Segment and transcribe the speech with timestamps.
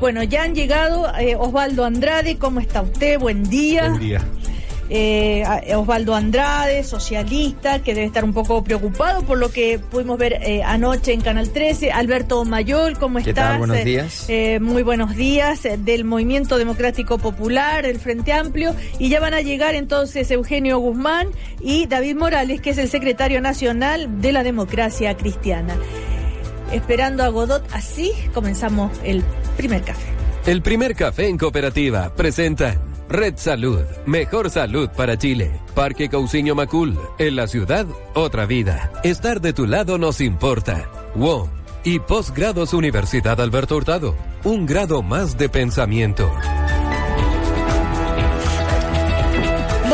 [0.00, 3.18] Bueno, ya han llegado eh, Osvaldo Andrade, ¿cómo está usted?
[3.18, 3.90] Buen día.
[3.90, 4.24] Buen día.
[4.92, 5.44] Eh,
[5.76, 10.64] Osvaldo Andrade, socialista, que debe estar un poco preocupado por lo que pudimos ver eh,
[10.64, 11.92] anoche en Canal 13.
[11.92, 13.50] Alberto Mayol, ¿cómo ¿Qué estás?
[13.50, 13.58] Tal?
[13.58, 14.24] Buenos días.
[14.28, 18.74] Eh, muy buenos días eh, del Movimiento Democrático Popular, el Frente Amplio.
[18.98, 21.28] Y ya van a llegar entonces Eugenio Guzmán
[21.60, 25.76] y David Morales, que es el secretario nacional de la democracia cristiana.
[26.72, 29.22] Esperando a Godot, así comenzamos el
[29.56, 30.08] primer café.
[30.46, 35.50] El primer café en cooperativa presenta Red Salud, mejor salud para Chile.
[35.74, 38.92] Parque Cauciño Macul, en la ciudad, otra vida.
[39.02, 40.88] Estar de tu lado nos importa.
[41.14, 41.48] WOM
[41.84, 46.30] y Postgrados Universidad Alberto Hurtado, un grado más de pensamiento.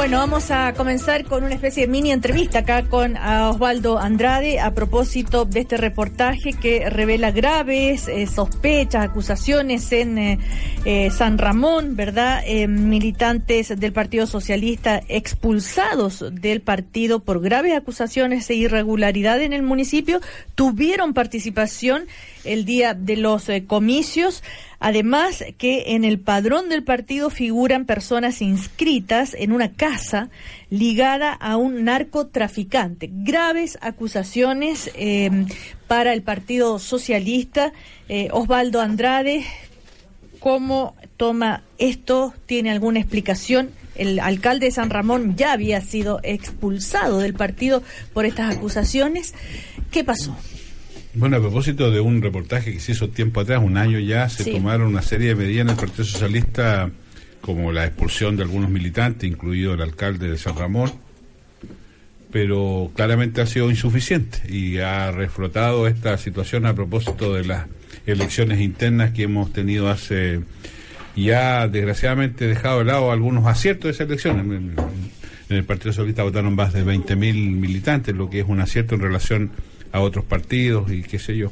[0.06, 4.60] Bueno, vamos a comenzar con una especie de mini entrevista acá con a Osvaldo Andrade
[4.60, 10.38] a propósito de este reportaje que revela graves eh, sospechas, acusaciones en eh,
[10.84, 12.44] eh, San Ramón, ¿verdad?
[12.46, 19.64] Eh, militantes del Partido Socialista expulsados del partido por graves acusaciones e irregularidad en el
[19.64, 20.20] municipio
[20.54, 22.04] tuvieron participación
[22.46, 24.42] el día de los eh, comicios.
[24.78, 30.28] Además que en el padrón del partido figuran personas inscritas en una casa
[30.70, 33.08] ligada a un narcotraficante.
[33.10, 35.30] Graves acusaciones eh,
[35.86, 37.72] para el Partido Socialista.
[38.08, 39.44] Eh, Osvaldo Andrade,
[40.40, 42.34] ¿cómo toma esto?
[42.44, 43.70] ¿Tiene alguna explicación?
[43.94, 47.82] El alcalde de San Ramón ya había sido expulsado del partido
[48.12, 49.34] por estas acusaciones.
[49.90, 50.36] ¿Qué pasó?
[51.18, 54.44] Bueno, a propósito de un reportaje que se hizo tiempo atrás, un año ya, se
[54.44, 54.52] Sí.
[54.52, 56.90] tomaron una serie de medidas en el Partido Socialista,
[57.40, 60.92] como la expulsión de algunos militantes, incluido el alcalde de San Ramón,
[62.30, 67.64] pero claramente ha sido insuficiente y ha reflotado esta situación a propósito de las
[68.04, 70.40] elecciones internas que hemos tenido hace
[71.14, 74.44] y ha desgraciadamente dejado de lado algunos aciertos de esas elecciones.
[74.44, 74.74] En,
[75.48, 77.16] en el Partido Socialista votaron más de 20.000
[77.52, 79.50] militantes, lo que es un acierto en relación
[79.96, 81.50] a otros partidos y qué sé yo.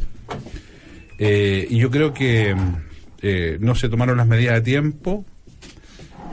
[1.19, 2.55] Eh, y yo creo que
[3.23, 5.25] eh, no se tomaron las medidas a tiempo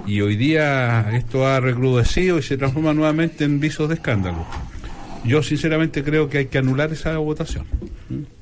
[0.06, 4.46] y hoy día esto ha recrudecido y se transforma nuevamente en visos de escándalo.
[5.24, 7.66] Yo sinceramente creo que hay que anular esa votación.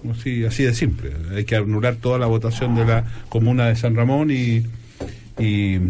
[0.09, 1.12] Así, de simple.
[1.36, 4.63] Hay que anular toda la votación de la comuna de San Ramón y-
[5.38, 5.84] y-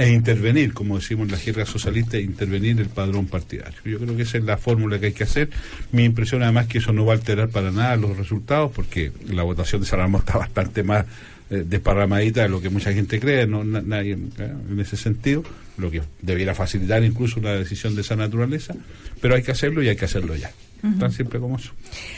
[0.00, 3.78] e intervenir, como decimos en la jerga socialista, intervenir el padrón partidario.
[3.84, 5.50] Yo creo que esa es la fórmula que hay que hacer.
[5.92, 9.42] Mi impresión además que eso no va a alterar para nada los resultados, porque la
[9.42, 11.04] votación de San está bastante más
[11.50, 15.42] eh, desparramadita de lo que mucha gente cree, no Na- nadie eh, en ese sentido,
[15.80, 18.74] lo que debiera facilitar incluso una decisión de esa naturaleza,
[19.20, 20.50] pero hay que hacerlo y hay que hacerlo ya.
[20.98, 21.72] Tan simple como eso.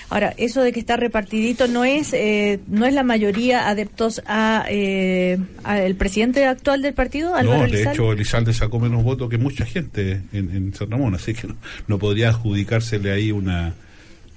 [0.08, 4.64] Ahora, eso de que está repartidito no es eh, no es la mayoría adeptos a,
[4.68, 9.28] eh, a el presidente actual del partido, Álvaro No, de hecho, Elizalde sacó menos votos
[9.28, 11.56] que mucha gente en, en San Ramón, así que no,
[11.88, 13.74] no podría adjudicársele ahí una,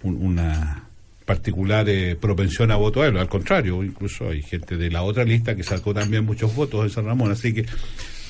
[0.02, 0.81] un- una
[1.25, 3.18] particular eh, propensión a voto a él.
[3.18, 6.90] Al contrario, incluso hay gente de la otra lista que sacó también muchos votos en
[6.90, 7.66] San Ramón, así que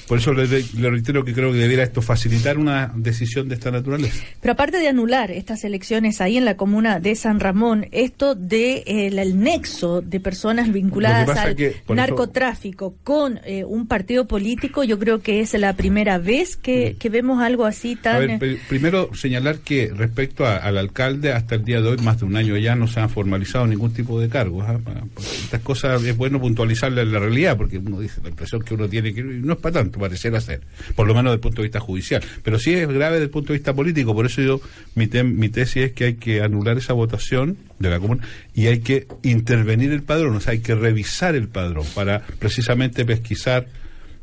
[0.08, 3.72] por eso le, le reitero que creo que debiera esto facilitar una decisión de esta
[3.72, 4.24] naturaleza.
[4.42, 8.84] Pero aparte de anular estas elecciones ahí en la comuna de San Ramón, esto de
[8.86, 13.88] eh, el, el nexo de personas vinculadas al que, por eso- narcotráfico con eh, un
[13.88, 18.02] partido político, yo creo que es la primera vez que, que vemos algo así A
[18.02, 18.20] tan...
[18.20, 21.98] ver, eh, pri- primero señalar que respecto a- al alcalde, hasta el día de hoy,
[21.98, 24.66] más de un año ya, no se han formalizado ningún tipo de cargos.
[24.68, 24.80] ¿ah?
[25.18, 28.88] Estas cosas es bueno puntualizarlas en la realidad, porque uno dice la impresión que uno
[28.88, 30.62] tiene que no es para tanto, pareciera ser,
[30.96, 32.24] por lo menos desde el punto de vista judicial.
[32.44, 34.62] Pero sí es grave desde el punto de vista político, por eso yo
[34.96, 38.68] mi, tem- mi tesis es que hay que anular esa votación de la comuna y
[38.68, 43.68] hay que intervenir el padrón, o sea, hay que revisar el padrón para precisamente pesquisar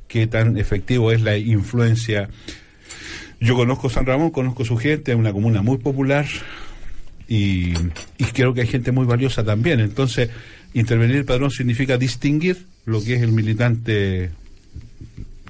[0.09, 2.29] qué tan efectivo es la influencia
[3.41, 6.27] yo conozco San Ramón, conozco su gente, es una comuna muy popular
[7.29, 7.73] y,
[8.19, 9.81] y creo que hay gente muy valiosa también.
[9.81, 10.31] Entonces,
[10.75, 14.31] intervenir el padrón significa distinguir lo que es el militante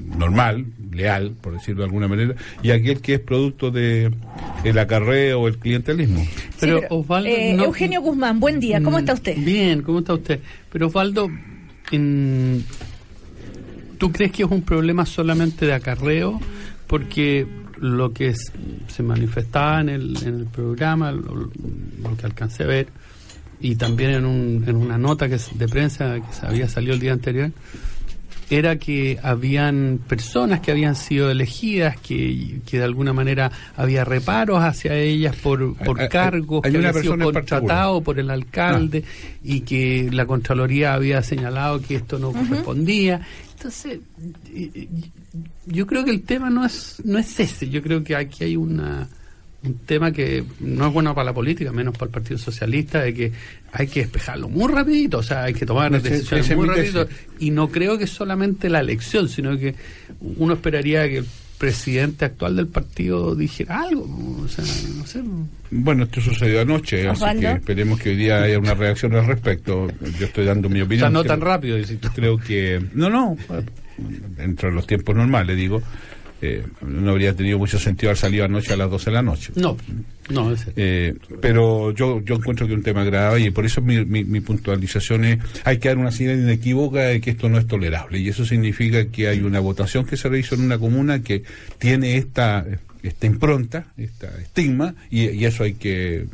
[0.00, 4.10] normal, leal, por decirlo de alguna manera, y aquel que es producto de,
[4.64, 6.26] el acarreo o el clientelismo.
[6.60, 9.36] Pero, Osvaldo, eh, Eugenio Guzmán, buen día, ¿cómo mm, está usted?
[9.38, 10.40] Bien, ¿cómo está usted?
[10.70, 11.30] Pero Osvaldo,
[11.90, 12.64] en,
[13.98, 16.40] ¿tú crees que es un problema solamente de acarreo?
[16.86, 17.46] Porque
[17.78, 18.34] lo que
[18.88, 21.50] se manifestaba en el, en el programa, lo,
[22.16, 22.88] que alcancé a ver,
[23.60, 27.12] y también en, un, en una nota que de prensa que había salido el día
[27.12, 27.52] anterior,
[28.52, 34.62] era que habían personas que habían sido elegidas, que, que de alguna manera había reparos
[34.62, 39.38] hacia ellas por, por cargos que habían sido contratados por el alcalde ah.
[39.42, 43.22] y que la Contraloría había señalado que esto no correspondía.
[43.54, 44.00] Entonces,
[45.64, 48.56] yo creo que el tema no es, no es ese, yo creo que aquí hay
[48.56, 49.08] una
[49.64, 53.14] un tema que no es bueno para la política, menos para el Partido Socialista, de
[53.14, 53.32] que
[53.72, 57.08] hay que despejarlo muy rapidito, o sea, hay que tomar decisiones muy rápido.
[57.38, 59.74] Y no creo que solamente la elección, sino que
[60.20, 61.26] uno esperaría que el
[61.56, 64.04] presidente actual del partido dijera algo,
[64.44, 64.64] o sea,
[64.96, 65.22] no sé.
[65.70, 69.88] Bueno, esto sucedió anoche, así que esperemos que hoy día haya una reacción al respecto.
[70.18, 71.06] Yo estoy dando mi opinión.
[71.06, 71.78] O sea, no tan rápido,
[72.14, 72.80] Creo que...
[72.92, 73.36] No, no,
[74.38, 75.82] entre los tiempos normales, digo
[76.44, 79.52] eh, no habría tenido mucho sentido haber salido anoche a las 12 de la noche.
[79.54, 79.76] No,
[80.28, 80.52] no.
[80.74, 84.40] Eh, pero yo yo encuentro que es un tema grave y por eso mi, mi,
[84.40, 88.28] puntualización es, hay que dar una señal inequívoca de que esto no es tolerable y
[88.28, 91.44] eso significa que hay una votación que se realizó en una comuna que
[91.78, 92.66] tiene esta
[93.04, 96.26] esta impronta, esta estigma, y, eso hay que,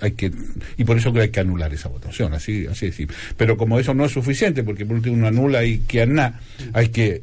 [0.00, 0.32] hay que,
[0.78, 3.10] y por eso creo que hay que anular esa votación, así, así decir.
[3.36, 6.40] Pero como eso no es suficiente, porque por último uno anula y que nada,
[6.72, 7.22] hay que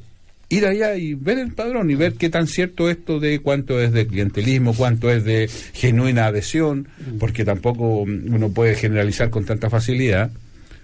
[0.51, 3.94] ir allá y ver el padrón y ver qué tan cierto esto de cuánto es
[3.94, 7.18] de clientelismo, cuánto es de genuina adhesión, mm.
[7.19, 10.30] porque tampoco uno puede generalizar con tanta facilidad,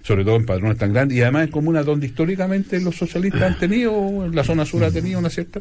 [0.02, 3.58] sobre todo en padrones tan grandes, y además en comunas donde históricamente los socialistas han
[3.58, 5.60] tenido, la zona sur ha tenido una cierta...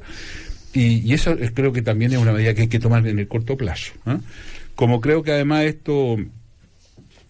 [0.73, 3.57] Y, eso creo que también es una medida que hay que tomar en el corto
[3.57, 3.93] plazo.
[4.05, 4.17] ¿eh?
[4.75, 6.17] Como creo que además esto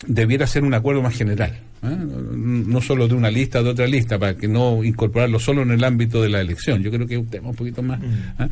[0.06, 1.58] debiera ser un acuerdo más general.
[1.84, 1.98] ¿Eh?
[2.36, 5.84] no solo de una lista, de otra lista, para que no incorporarlo solo en el
[5.84, 6.82] ámbito de la elección.
[6.84, 8.44] Yo creo que es un tema un poquito más, mm.
[8.44, 8.50] ¿eh?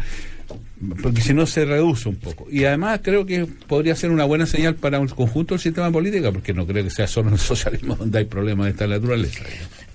[1.01, 2.47] porque si no se reduce un poco.
[2.51, 6.31] Y además creo que podría ser una buena señal para un conjunto del sistema político,
[6.31, 9.43] porque no creo que sea solo en el socialismo donde hay problemas de esta naturaleza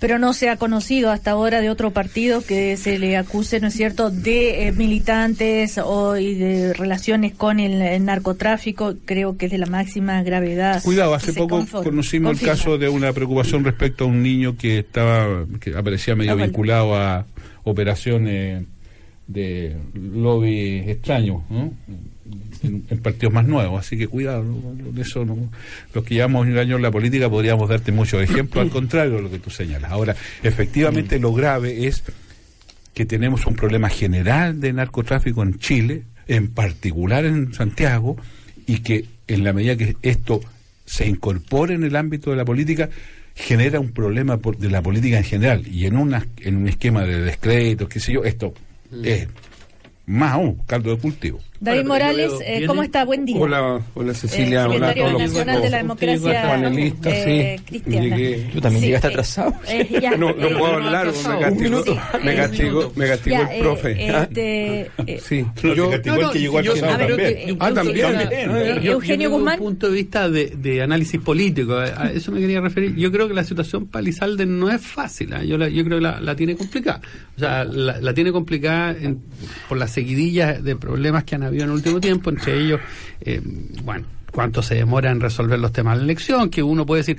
[0.00, 3.68] pero no se ha conocido hasta ahora de otro partido que se le acuse, ¿no
[3.68, 8.94] es cierto?, de eh, militantes o y de relaciones con el, narcotráfico.
[9.04, 10.82] Creo que es de la máxima gravedad.
[10.82, 15.44] Cuidado, hace poco conocimos el caso de una preocupación respecto a un niño que estaba,
[15.60, 17.26] que aparecía medio vinculado a
[17.64, 18.64] operaciones
[19.26, 21.72] de lobby extraño, ¿no?
[22.62, 24.44] En, partidos más nuevos, así que cuidado,
[24.92, 25.24] de eso
[25.94, 29.22] los que llevamos un año en la política podríamos darte muchos ejemplos, al contrario de
[29.22, 29.90] lo que tú señalas.
[29.90, 32.02] Ahora, efectivamente lo grave es
[32.94, 38.16] que tenemos un problema general de narcotráfico en Chile, en particular en Santiago,
[38.66, 40.40] y que en la medida que esto
[40.84, 42.90] se incorpore en el ámbito de la política,
[43.34, 47.20] genera un problema de la política en general y en una en un esquema de
[47.20, 48.52] descréditos, qué sé yo, esto
[48.90, 49.04] mm.
[49.04, 49.28] es
[50.06, 51.40] más aún caldo de cultivo.
[51.60, 53.04] David Morales, eh, ¿cómo está?
[53.04, 53.36] Buen día.
[53.38, 57.64] Hola, hola Cecilia, eh, hola a todos Nacional de la Democracia panelistas, eh, sí.
[57.66, 58.16] cristiana.
[58.50, 59.52] Tú también llegaste atrasado.
[59.68, 61.84] Eh, ya, no, no puedo hablar, me castigó,
[62.24, 64.08] me castigó, me castigó el profe.
[64.08, 64.90] Este,
[65.20, 65.44] sí,
[65.76, 67.56] yo, castigó el que llegó al final también.
[67.60, 68.86] Ah, también.
[68.86, 69.56] Eugenio Guzmán.
[69.56, 72.96] Desde un punto de vista de, de, análisis político, a eso me quería referir.
[72.96, 76.20] Yo creo que la situación Palizalde no es fácil, yo, la, yo creo que la,
[76.20, 77.02] la, tiene complicada.
[77.36, 79.20] O sea, la, la tiene complicada en,
[79.68, 82.80] por las seguidillas de problemas que han habido en el último tiempo entre ellos,
[83.20, 83.40] eh,
[83.84, 87.18] bueno, cuánto se demora en resolver los temas de la elección, que uno puede decir,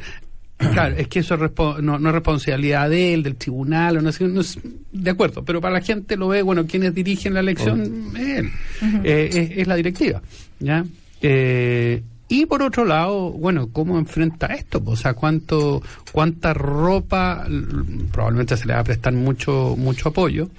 [0.69, 1.38] Claro, es que eso
[1.81, 4.59] no, es responsabilidad de él, del tribunal, o no, no es,
[4.91, 8.51] de acuerdo, pero para la gente lo ve, bueno, quienes dirigen la elección, él,
[9.03, 10.21] eh, es, la directiva,
[10.59, 10.85] ¿ya?
[11.21, 14.81] Eh, y por otro lado, bueno, ¿cómo enfrenta esto?
[14.85, 17.45] O sea, ¿cuánto, cuánta ropa,
[18.11, 20.50] probablemente se le va a prestar mucho, mucho apoyo,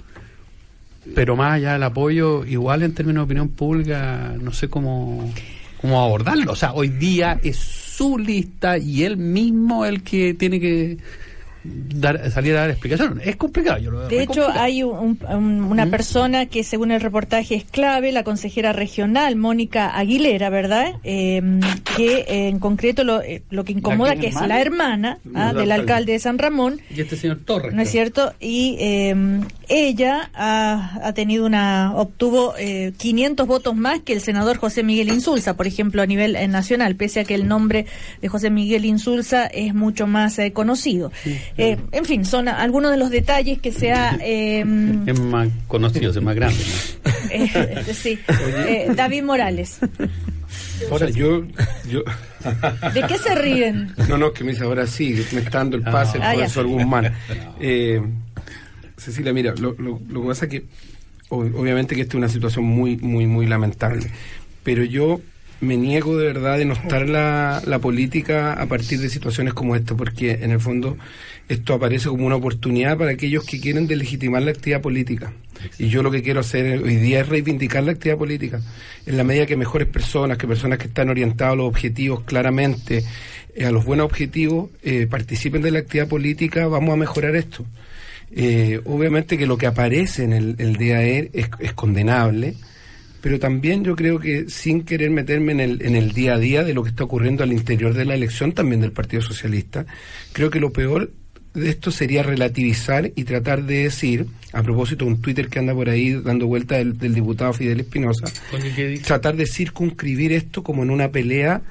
[1.15, 5.31] pero más allá del apoyo, igual en términos de opinión pública, no sé cómo,
[5.81, 6.51] cómo abordarlo.
[6.51, 10.97] O sea, hoy día es su lista y él mismo el que tiene que
[11.63, 13.25] dar, salir a dar explicaciones.
[13.27, 14.07] Es complicado, yo lo veo.
[14.07, 15.89] De hecho, hay una ¿Mm?
[15.89, 20.93] persona que, según el reportaje, es clave, la consejera regional, Mónica Aguilera, ¿verdad?
[21.03, 21.61] Em,
[21.95, 26.13] que en concreto lo, eh, lo que incomoda, que es la hermana ah, del alcalde
[26.13, 26.81] de San Ramón.
[26.93, 27.73] Y este señor Torres.
[27.73, 28.33] ¿No es cierto?
[28.39, 32.53] Y em, ella ha, tenido una, obtuvo
[32.97, 36.47] 500 eh, votos más que el senador José Miguel Insulza, por ejemplo, a nivel eh,
[36.47, 37.85] nacional, pese a que el nombre
[38.21, 41.11] de José Miguel Insulza es mucho más conocido.
[41.57, 44.17] Eh, en fin, son algunos de los detalles que se ha...
[44.25, 46.57] Em, es más conocido, es más grande.
[47.29, 48.19] Eh, sí.
[48.67, 49.79] Eh, David Morales.
[50.91, 51.45] Ahora yo,
[51.89, 52.03] yo
[52.93, 53.93] ¿De qué se ríen?
[54.09, 56.67] no, no, que me dice ahora sí, me está dando el pase el Ah, profesor
[56.67, 57.13] Guzmán.
[57.59, 58.01] Eh,
[59.03, 60.63] Cecilia, mira, lo, lo, que pasa es que
[61.29, 64.07] ob- obviamente que esta es una situación muy, muy, muy lamentable,
[64.63, 65.21] pero yo
[65.61, 69.95] me niego de verdad de notar la, la política a partir de situaciones como esta,
[69.95, 70.97] porque en el fondo
[71.47, 75.31] esto aparece como una oportunidad para aquellos que quieren delegitimar la actividad política.
[75.79, 78.61] Y yo lo que quiero hacer hoy día es reivindicar la actividad política.
[79.05, 83.03] En la medida que mejores personas, que personas que están orientadas a los objetivos claramente,
[83.55, 87.65] eh, a los buenos objetivos, eh, participen de la actividad política, vamos a mejorar esto.
[88.35, 92.55] Eh, obviamente que lo que aparece en el, el DAE es, es condenable,
[93.21, 96.63] pero también yo creo que sin querer meterme en el, en el día a día
[96.63, 99.85] de lo que está ocurriendo al interior de la elección también del Partido Socialista,
[100.33, 101.11] creo que lo peor
[101.53, 105.75] de esto sería relativizar y tratar de decir, a propósito de un Twitter que anda
[105.75, 108.25] por ahí dando vuelta del, del diputado Fidel Espinosa,
[109.03, 111.61] tratar de circunscribir esto como en una pelea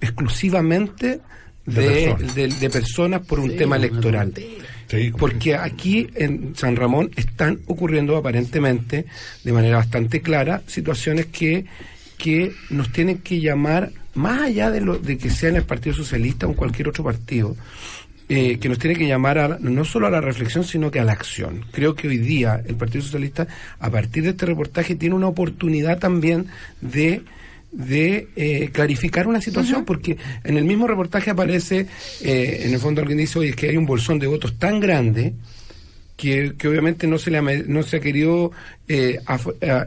[0.00, 1.20] exclusivamente
[1.66, 2.34] De de, personas.
[2.34, 4.32] de- de personas por un tema electoral.
[5.18, 9.06] Porque aquí en San Ramón están ocurriendo aparentemente
[9.44, 11.66] de manera bastante clara situaciones que,
[12.18, 15.96] que nos tienen que llamar, más allá de, lo, de que sea en el Partido
[15.96, 17.56] Socialista o en cualquier otro partido,
[18.28, 21.04] eh, que nos tiene que llamar a, no solo a la reflexión, sino que a
[21.04, 21.66] la acción.
[21.70, 23.46] Creo que hoy día el Partido Socialista,
[23.78, 26.46] a partir de este reportaje, tiene una oportunidad también
[26.80, 27.22] de
[27.72, 31.86] de eh, clarificar una situación, porque en el mismo reportaje aparece,
[32.22, 34.78] eh, en el fondo alguien dice, oye, es que hay un bolsón de votos tan
[34.78, 35.32] grande
[36.16, 38.52] que, que obviamente no se le ha, no se ha querido
[38.88, 39.40] eh, a-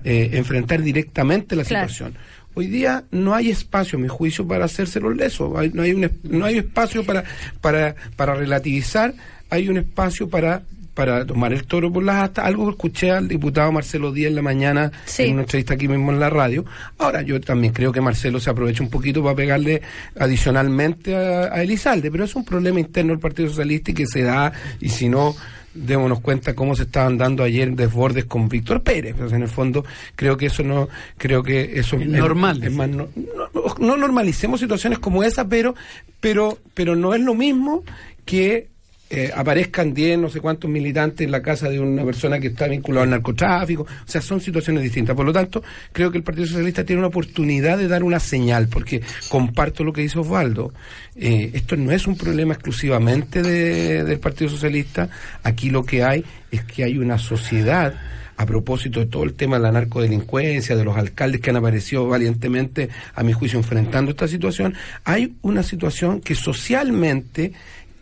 [0.03, 1.87] eh, enfrentar directamente la Claro.
[1.87, 2.17] situación.
[2.55, 5.55] Hoy día no hay espacio, a mi juicio, para hacerse los lesos.
[5.57, 7.23] Hay- no, hay un, no hay espacio para,
[7.61, 9.13] para, para relativizar,
[9.49, 10.63] hay un espacio para
[10.95, 12.45] para tomar el toro por las astas.
[12.45, 15.23] Algo que escuché al diputado Marcelo Díaz en la mañana Sí.
[15.23, 16.65] en una entrevista aquí mismo en la radio.
[16.97, 19.81] Ahora, yo también creo que Marcelo se aprovecha un poquito para pegarle
[20.17, 24.23] adicionalmente a, a Elizalde, pero es un problema interno del Partido Socialista y que se
[24.23, 25.35] da, y si no,
[25.73, 29.15] démonos cuenta cómo se estaban dando ayer desbordes con Víctor Pérez.
[29.17, 29.83] Pues en el fondo,
[30.15, 30.87] creo que eso no,
[31.17, 33.07] creo que eso Es normal, es más, no,
[33.53, 35.75] no- no normalicemos situaciones como esa, pero,
[36.21, 37.83] pero, pero no es lo mismo
[38.25, 38.69] que
[39.09, 42.67] eh, aparezcan 10, no sé cuántos militantes en la casa de una persona que está
[42.67, 43.83] vinculada al narcotráfico.
[43.83, 45.15] O sea, son situaciones distintas.
[45.15, 48.67] Por lo tanto, creo que el Partido Socialista tiene una oportunidad de dar una señal,
[48.67, 50.73] porque comparto lo que dice Osvaldo.
[51.15, 55.07] Eh, esto no es un problema exclusivamente de- del Partido Socialista.
[55.43, 57.93] Aquí lo que hay es que hay una sociedad
[58.37, 62.05] a propósito de todo el tema de la narcodelincuencia, de los alcaldes que han aparecido
[62.09, 64.73] valientemente, a mi juicio, enfrentando esta situación,
[65.05, 67.53] hay una situación que socialmente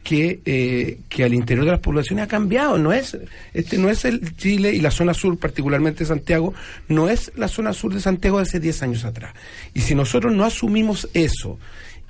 [0.04, 2.78] que, eh, que al interior de las poblaciones ha cambiado.
[2.78, 3.18] No es,
[3.54, 6.54] este no es el Chile y la zona sur, particularmente Santiago,
[6.90, 9.34] no es la zona sur de Santiago de hace 10 años atrás.
[9.74, 11.58] Y si nosotros no asumimos eso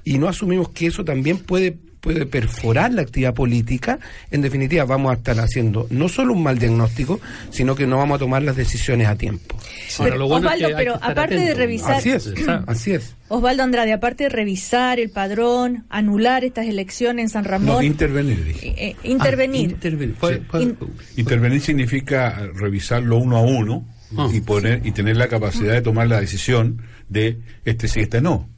[0.04, 3.98] y no asumimos que eso también puede puede perforar la actividad política,
[4.30, 8.18] en definitiva vamos a estar haciendo no solo un mal diagnóstico, sino que no vamos
[8.18, 9.56] a tomar las decisiones a tiempo.
[9.98, 12.66] Ahora, Pero, lo bueno es Osvaldo, que pero aparte de revisar- Así es, Exacto.
[12.72, 13.16] así es.
[13.30, 18.44] Osvaldo Andrade, aparte de revisar el padrón, anular estas elecciones en San Ramón, No, intervenir,
[18.44, 18.68] dije.
[18.68, 19.70] eh, eh, intervenir.
[19.70, 20.16] Ah, intervenir.
[20.20, 20.42] Fue- Sí.
[20.50, 20.78] fue- In-
[21.16, 24.28] Intervenir significa revisarlo uno a uno Ah.
[24.32, 28.50] y poner y tener la capacidad de tomar la decisión de este sí, este no.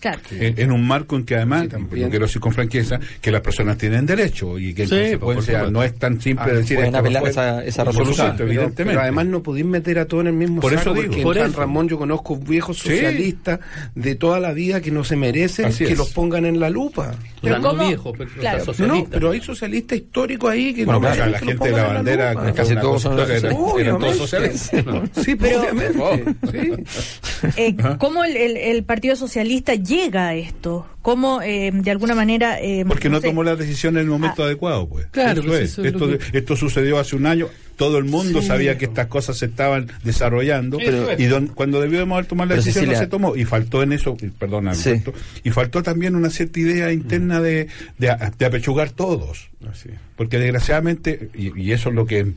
[0.00, 0.20] Claro.
[0.30, 3.40] En, en un marco en que además, Sí, lo quiero decir con franqueza, que las
[3.40, 5.70] personas tienen derecho y que Sí, supuesto.
[5.70, 8.36] no es tan simple Ah, decir pueden esto no apelar fue- esa- esa resolución.
[8.38, 8.84] evidentemente.
[8.84, 11.06] Pero además no podéis meter a todo en el mismo Por eso digo.
[11.06, 11.60] porque Por en San eso.
[11.60, 12.90] Ramón yo conozco viejos Sí.
[12.90, 13.60] socialistas
[13.94, 15.98] de toda la vida que no se merecen Así que es.
[15.98, 17.14] los pongan en la lupa.
[17.40, 17.86] Pero O sea, no ¿cómo?
[17.88, 18.58] viejo, pero Claro.
[18.58, 19.04] No, socialista.
[19.04, 21.64] no, pero hay socialistas históricos ahí que Bueno, no O sea, merecen la que gente
[21.70, 24.84] de la bandera, Casi todos son eran- todos socialistas.
[25.24, 26.34] Sí, Pero- obviamente.
[26.50, 27.50] sí.
[27.56, 30.86] Eh, ¿Cómo el, el- el Partido Socialista llega a esto?
[31.02, 32.60] ¿Cómo, eh, de alguna manera...
[32.60, 34.46] eh, Porque no sé, tomó la decisión en el momento Ah.
[34.46, 35.06] adecuado, pues.
[35.06, 35.70] Claro, Eso pues es.
[35.72, 37.48] eso es esto, lo que- esto sucedió hace un año.
[37.76, 38.48] Todo el mundo Sí.
[38.48, 40.78] sabía que estas cosas se estaban desarrollando.
[41.16, 43.36] Y don- cuando debíamos haber tomado la Pero, decisión no se tomó.
[43.36, 44.90] Y faltó en eso, y perdona, Sí.
[44.90, 45.14] Alberto,
[45.44, 47.68] y faltó también una cierta idea interna de,
[47.98, 49.48] de, a- de apechugar todos.
[49.70, 49.90] Así.
[50.16, 52.32] Porque desgraciadamente, y, y eso es lo que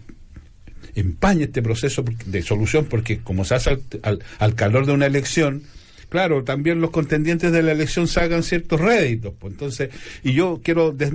[0.95, 5.05] empaña este proceso de solución, porque como se hace al, al- al calor de una
[5.05, 5.63] elección,
[6.11, 9.33] claro, también los contendientes de la elección sacan ciertos réditos.
[9.39, 9.89] pues, entonces,
[10.23, 11.13] y yo quiero, des-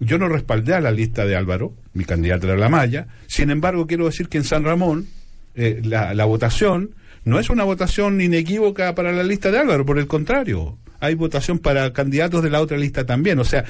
[0.00, 3.86] yo no respaldé a la lista de Álvaro, mi candidato era la Maya, sin embargo
[3.86, 5.06] quiero decir que en San Ramón
[5.54, 6.90] eh, la, la votación
[7.24, 11.58] no es una votación inequívoca para la lista de Álvaro, por el contrario, hay votación
[11.58, 13.64] para candidatos de la otra lista también, o sea,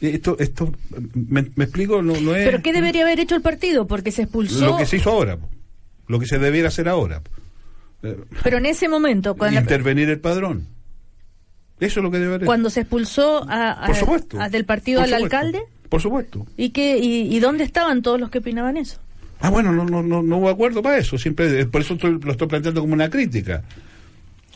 [0.00, 0.72] esto, esto,
[1.14, 3.86] me, me explico, no, no es ¿Pero qué debería haber hecho el partido?
[3.86, 4.64] Porque se expulsó...
[4.64, 5.38] lo que se hizo ahora,
[6.06, 7.20] lo que se debiera hacer ahora.
[8.02, 10.66] Eh, Pero en ese momento, cuando la- intervenir el padrón.
[11.78, 12.46] Eso es lo que debe haber.
[12.46, 14.40] Cuando se expulsó a, a- Por supuesto.
[14.40, 15.36] a- del partido Por al supuesto.
[15.36, 15.62] alcalde.
[15.88, 16.46] Por supuesto.
[16.56, 18.98] ¿Y, qué, y, y dónde estaban todos los que opinaban eso?
[19.40, 21.16] Ah, bueno, no, no, no, no hubo acuerdo para eso.
[21.18, 23.62] Siempre, por eso estoy- lo estoy planteando como una crítica.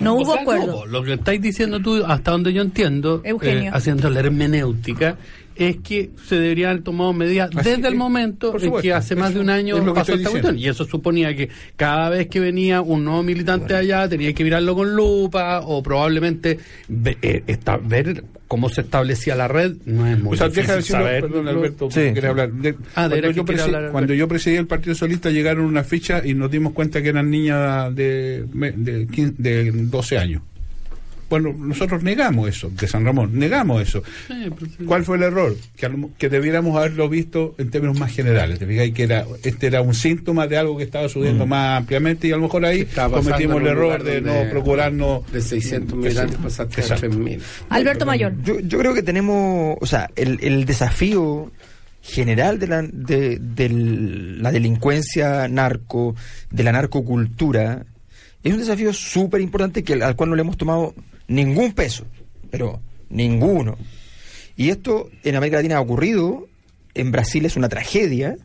[0.01, 0.67] No O hubo sea, acuerdo.
[0.81, 5.17] no, lo que estáis diciendo tú, hasta donde yo entiendo, eh, haciendo la hermenéutica,
[5.57, 9.35] es que se deberían haber tomado medidas Así desde el momento en que hace más
[9.35, 10.59] de un año pasó esta cuestión.
[10.59, 14.75] Y eso suponía que cada vez que venía un nuevo militante allá tenía que mirarlo
[14.75, 16.59] con lupa o probablemente
[16.89, 19.75] ve- eh, esta- ver cómo se establecía la red.
[19.87, 21.21] No es muy O sea, difícil deja de decirlo, saber.
[21.23, 22.01] perdón, Alberto, Sí.
[22.27, 22.53] hablar.
[22.53, 23.93] De- Ah, cuando, yo quiere presi- hablar, Alberto.
[23.93, 27.31] cuando yo presidí el Partido Socialista llegaron unas fichas y nos dimos cuenta que eran
[27.31, 28.45] niñas de,
[28.77, 30.43] de, 15 de 12 años.
[31.35, 34.05] Bueno, nosotros negamos eso, de San Ramón, negamos eso.
[34.29, 34.85] Pues, sí.
[34.85, 35.57] ¿Cuál fue el error?
[35.77, 38.61] Que, que debiéramos haberlo visto en términos más generales.
[38.61, 42.29] Te fijáis que era, este era un síntoma de algo que estaba sucediendo más ampliamente
[42.29, 45.29] y a lo mejor ahí cometimos el error de no procurarnos.
[45.33, 47.09] De 600 militantes pasaste a Exacto.
[47.09, 47.41] 3.000.
[47.69, 48.41] Alberto Mayor.
[48.45, 51.51] Yo, yo creo que tenemos, o sea, el, el desafío
[52.01, 56.15] general de la, de, de la delincuencia narco,
[56.53, 57.85] de la narcocultura,
[58.45, 60.95] es un desafío súper importante que, al cual no le hemos tomado
[61.29, 62.05] ningún peso,
[62.51, 63.77] pero ninguno.
[64.57, 66.47] Y esto en América Latina ha ocurrido,
[66.95, 68.37] en Brasil es una tragedia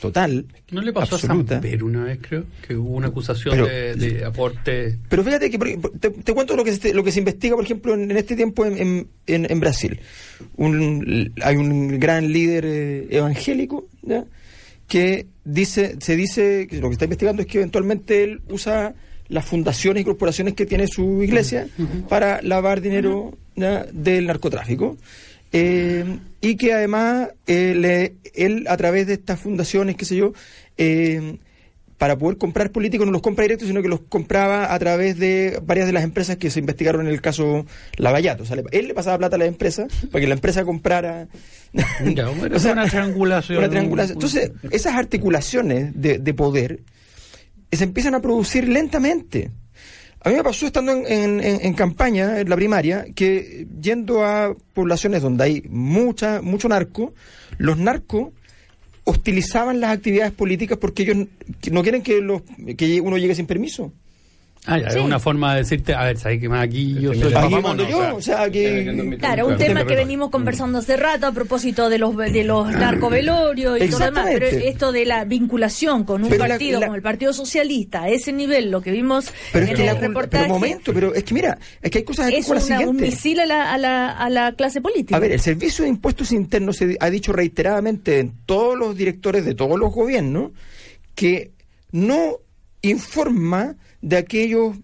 [0.00, 0.46] total.
[0.70, 1.54] ¿No le pasó absoluta.
[1.58, 2.44] a San Pedro una vez, creo?
[2.66, 4.96] Que hubo una acusación Pero- de, de aporte.
[5.08, 5.58] Pero fíjate que
[5.98, 8.36] te, te cuento lo que se, lo que se investiga, por ejemplo, en, en este
[8.36, 9.98] tiempo en, en- en- en Brasil.
[10.56, 14.24] Un- hay un gran líder eh, evangélico ¿ya?
[14.86, 18.94] que dice, se dice que lo que está investigando es que eventualmente él usa
[19.28, 21.68] las fundaciones y corporaciones que tiene su iglesia
[22.08, 23.36] para lavar dinero
[23.92, 24.96] del narcotráfico.
[25.52, 26.04] Eh,
[26.40, 30.32] y que además eh, le- él a través de estas fundaciones, qué sé yo,
[30.76, 31.38] eh,
[31.96, 35.58] para poder comprar políticos no los compra directos, sino que los compraba a través de
[35.64, 37.66] varias de las empresas que se investigaron en el caso
[37.96, 38.44] Lavallato.
[38.44, 41.26] O sea, le- él le pasaba plata a la empresa para que la empresa comprara.
[42.14, 43.58] Ya, bueno, O sea, una triangulación.
[43.58, 44.16] una triangulación.
[44.16, 46.82] Entonces, esas articulaciones de, de poder eh,
[47.76, 49.50] se empiezan a producir lentamente.
[50.20, 54.54] A mí me pasó estando en, en- en- campaña, en la primaria, que yendo a
[54.74, 57.14] poblaciones donde hay mucha, mucho narco,
[57.58, 58.30] los narcos
[59.04, 61.28] hostilizaban las actividades políticas porque ellos
[61.70, 62.42] no quieren que, los,
[62.76, 63.92] que uno llegue sin permiso.
[64.70, 64.98] Ah, ya, Sí.
[64.98, 66.94] es una forma de decirte, a ver, ¿sabes qué más aquí?
[67.00, 69.16] Yo soy Aquí papá mando mono, yo, o sea, o sea, que...
[69.18, 73.80] Claro, un tema que venimos conversando hace rato a propósito de los de los narcovelorios
[73.80, 76.86] y todo lo demás, pero esto de la vinculación con un Pero la- partido la-
[76.86, 79.94] como el Partido Socialista a ese nivel, lo que vimos Pero es en que el
[79.94, 82.60] la, reportaje, pero momento, pero es que mira, es que hay cosas aquí es como
[82.60, 85.16] la una- un misil a la, a, la, a la clase política.
[85.16, 89.44] A ver, el Servicio de Impuestos Internos se ha dicho reiteradamente en todos los directores
[89.46, 90.52] de todos los gobiernos
[91.14, 91.52] que
[91.90, 92.36] no
[92.82, 94.76] informa de aquellos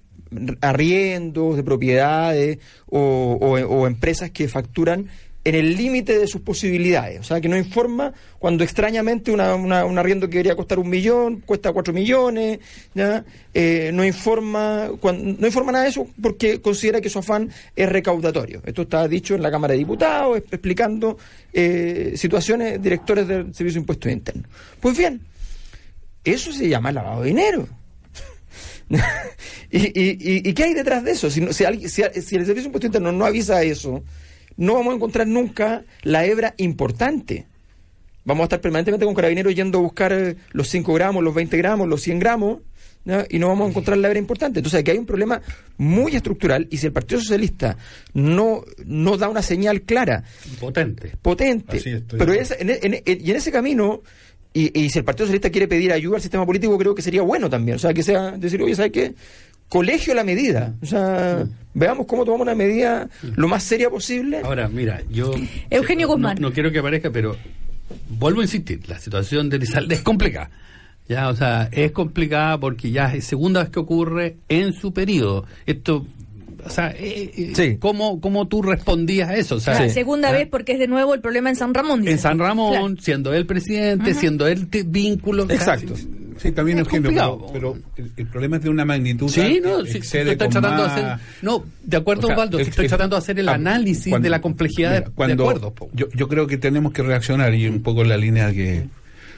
[0.61, 5.09] arriendos de propiedades o, empresas que facturan
[5.47, 7.21] en el límite de sus posibilidades.
[7.21, 10.89] O sea, que no informa cuando extrañamente una- una- un arriendo que debería costar un
[10.89, 12.61] millón, cuesta cuatro millones,
[12.95, 13.23] ¿ya?
[13.53, 18.63] Eh, no, informa, no informa nada de eso porque considera que su afán es recaudatorio.
[18.65, 21.19] Esto está dicho en la Cámara de Diputados, explicando
[21.53, 24.47] eh, situaciones directores del Servicio de Impuestos Internos.
[24.81, 25.21] Pues bien,
[26.25, 27.69] eso se llama lavado de dinero.
[29.71, 31.31] ¿Y, y, qué hay detrás de eso?
[31.31, 34.03] Si, si, alguien- si, si el Servicio de Impuestos Internos no avisa eso,
[34.57, 37.47] no vamos a encontrar nunca la hebra importante.
[38.25, 41.57] Vamos a estar permanentemente con carabineros yendo a buscar eh, los 5 gramos, los 20
[41.59, 42.59] gramos, los 100 gramos,
[43.29, 44.61] y no vamos a encontrar la hebra importante.
[44.61, 45.43] Entonces aquí hay un problema
[45.77, 47.77] muy estructural y si el Partido Socialista
[48.15, 50.25] no, no da una señal clara
[50.59, 51.13] potente.
[51.21, 51.77] potente.
[51.77, 54.01] Así estoy pero en, en- en- y en ese camino,
[54.55, 57.21] y, y si el Partido Socialista quiere pedir ayuda al sistema político, creo que sería
[57.23, 57.77] bueno también.
[57.77, 59.15] O sea, que sea decir, oye, ¿sabes qué?
[59.69, 60.75] Colegio la medida.
[60.83, 64.41] O sea, veamos cómo tomamos una medida lo más seria posible.
[64.45, 65.35] Ahora, mira, yo...
[65.71, 66.37] Eugenio no- Guzmán.
[66.41, 67.37] No, quiero que aparezca, pero
[68.09, 70.51] vuelvo a insistir, la situación de Lizalde es complicada.
[71.09, 75.45] Ya, o sea, es complicada porque ya es segunda vez que ocurre en su periodo.
[75.67, 76.07] Esto,
[76.67, 77.77] o sea, eh, eh, Sí.
[77.79, 79.57] ¿cómo, ¿cómo tú respondías a eso?
[79.57, 79.95] O sea, La Sí.
[79.95, 82.07] segunda vez porque es de nuevo el problema en San Ramón.
[82.07, 82.19] en.
[82.19, 82.95] San Ramón, Claro.
[83.01, 85.45] siendo él presidente, siendo él vínculo.
[85.51, 85.97] Exacto.
[85.97, 87.47] sí, Sí, también Es Eugenio, complicado.
[87.53, 90.01] pero, pero el, el problema es de una magnitud Sí, no, estoy
[90.37, 91.19] tratando más- de hacer.
[91.43, 94.09] No, de acuerdo, O sea, Osvaldo, es- estoy es- tratando de hacer el ah, análisis
[94.11, 95.91] cuando- de la complejidad mira, de- po.
[95.95, 98.89] Yo, yo creo que tenemos que reaccionar y un poco en la línea que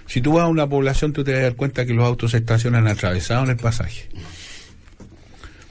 [0.07, 2.31] si tú vas a una población tú te vas a dar cuenta que los autos
[2.31, 4.09] se estacionan atravesados en el pasaje.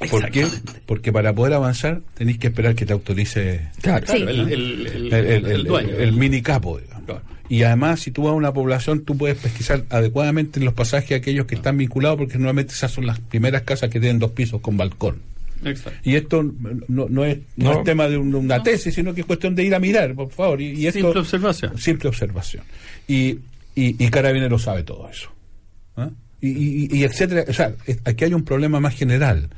[0.09, 0.47] ¿Por qué?
[0.85, 4.05] Porque para poder avanzar tenéis que esperar que te autorice Claro.
[4.07, 4.17] Sí.
[4.17, 5.89] el, el- el- el, el- el dueño.
[5.89, 7.05] el- el mini capo, digamos.
[7.05, 7.21] Claro.
[7.47, 11.45] Y además, si tú vas a una población, tú puedes pesquisar adecuadamente los pasajes aquellos
[11.45, 14.77] que están vinculados, porque normalmente esas son las primeras casas que tienen dos pisos con
[14.77, 15.21] balcón.
[15.63, 15.99] Exacto.
[16.03, 16.43] Y esto
[16.87, 17.77] no, no es, no, No.
[17.79, 20.31] es tema de un- una tesis, sino que es cuestión de ir a mirar, por
[20.31, 20.59] favor.
[20.59, 21.77] Y, y esto, Simple observación.
[21.77, 22.63] Simple observación.
[23.07, 23.37] Y,
[23.75, 25.29] y, y Carabinero sabe todo eso.
[25.97, 26.09] ¿ah?
[26.41, 27.45] Y, y, y etcétera.
[27.47, 29.49] O sea, es- aquí hay un problema más general.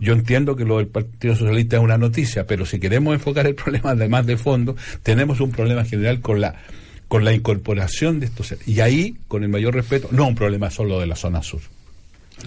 [0.00, 3.54] Yo entiendo que lo del Partido Socialista es una noticia, pero si queremos enfocar el
[3.62, 6.54] problema además de fondo, tenemos un problema general con la
[7.06, 10.98] con la incorporación de estos y ahí con el mayor respeto no un problema solo
[10.98, 11.60] de la zona sur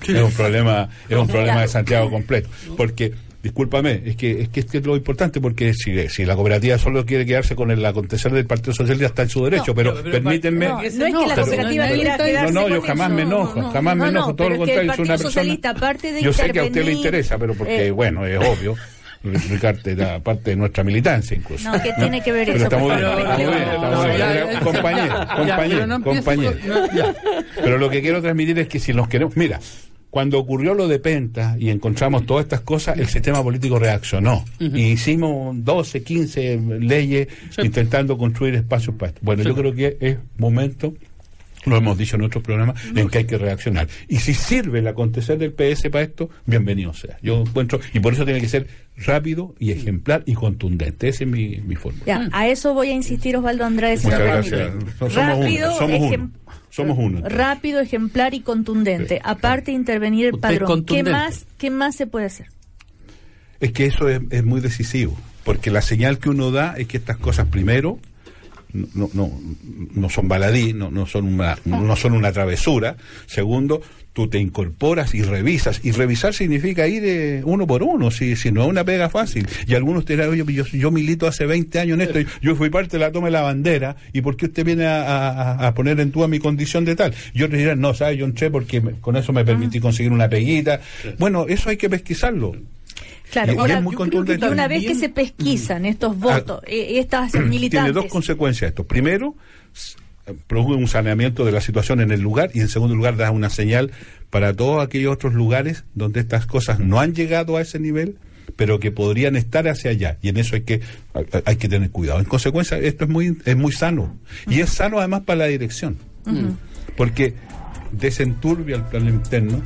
[0.02, 3.14] es un problema es un problema de Santiago completo porque
[3.48, 6.78] discúlpame es que es que, es que es lo importante porque si, si la cooperativa
[6.78, 9.92] solo quiere quedarse con el acontecer del Partido Socialista está en su derecho No, pero,
[9.94, 12.70] pero- pero- permítanme No, no es que la pero- cooperativa quiera no, no, quedarse no,
[12.70, 15.04] yo jamás me enojo, No, jamás me no, enojo, no, todo lo pero contrario, soy
[15.06, 15.30] una persona.
[15.32, 18.38] Socialista, aparte de yo sé que a usted le interesa, pero porque, eh, bueno, es
[18.38, 18.76] obvio.
[19.24, 21.70] Ricardo era parte de nuestra militancia incluso.
[21.70, 22.64] No, ¿qué tiene que ver Pero eso?
[22.66, 24.18] estamos bien, favor, estamos bien, estamos bien.
[24.20, 26.54] Ya, Compañero, compañero, pero compañero.
[27.56, 29.60] Pero lo que quiero transmitir es que si nos queremos, mira,
[30.18, 34.44] cuando ocurrió lo de Penta y encontramos todas estas cosas, el sistema político reaccionó.
[34.60, 37.62] Y hicimos 12, 15 leyes Sí.
[37.62, 39.22] intentando construir espacios para esto.
[39.24, 39.50] Bueno, Sí.
[39.50, 40.96] yo creo que es momento,
[41.70, 43.88] lo hemos dicho en otros programas, en que hay que reaccionar.
[44.08, 47.18] Y si sirve el acontecer del PS para esto, bienvenido sea.
[47.22, 51.10] Yo encuentro, y por eso tiene que ser rápido y ejemplar y contundente.
[51.10, 52.06] Esa es mi, mi fórmula.
[52.06, 53.98] Ya, a eso voy a insistir, Osvaldo Andrade.
[53.98, 54.60] si Muchas gracias.
[54.70, 54.92] permite.
[54.98, 56.32] Somos uno, Rápido, somos uno.
[56.70, 57.30] Somos uno.
[57.30, 59.16] Rápido, ejemplar y contundente.
[59.16, 59.22] Sí.
[59.24, 60.86] Aparte de intervenir el padrón.
[60.86, 62.48] ¿Qué más, ¿Qué más se puede hacer?
[63.60, 66.98] Es que eso es, es muy decisivo, porque la señal que uno da es que
[66.98, 68.00] estas cosas primero
[68.74, 69.32] no, no,
[69.96, 72.96] no son baladí, no, no son una, no son una travesura.
[73.26, 73.82] Segundo,
[74.14, 75.80] tú te incorporas y revisas.
[75.84, 79.48] Y revisar significa ir eh, uno por uno, si, si no es una pega fácil.
[79.68, 82.56] Y algunos te dirán, oye, yo, yo milito hace 20 años en esto, yo, yo
[82.56, 85.68] fui parte de la toma de la bandera, ¿y por qué usted viene a, a-
[85.68, 87.14] a poner en duda mi condición de tal?
[87.34, 88.18] Y otros dirán, no, ¿sabes?
[88.18, 90.82] Yo entré porque me- con eso me permití conseguir una peguita.
[91.20, 92.56] Bueno, eso hay que pesquisarlo.
[93.32, 96.62] Claro, Y- ahora, es muy yo creo que una vez que se pesquisan estos votos,
[96.68, 97.94] eh, estas Tiene militantes.
[97.94, 98.86] dos consecuencias esto.
[98.86, 99.36] Primero,
[100.48, 103.50] produce un saneamiento de la situación en el lugar y en segundo lugar da una
[103.50, 103.92] señal
[104.30, 108.18] para todos aquellos otros lugares donde estas cosas no han llegado a ese nivel
[108.56, 110.18] pero que podrían estar hacia allá.
[110.22, 110.80] Y en eso hay que
[111.14, 112.20] hay, hay que tener cuidado.
[112.20, 114.18] En consecuencia esto es muy es muy sano.
[114.48, 115.98] Y es sano además para la dirección.
[116.96, 117.34] Porque
[117.92, 119.62] desenturbia el plano interno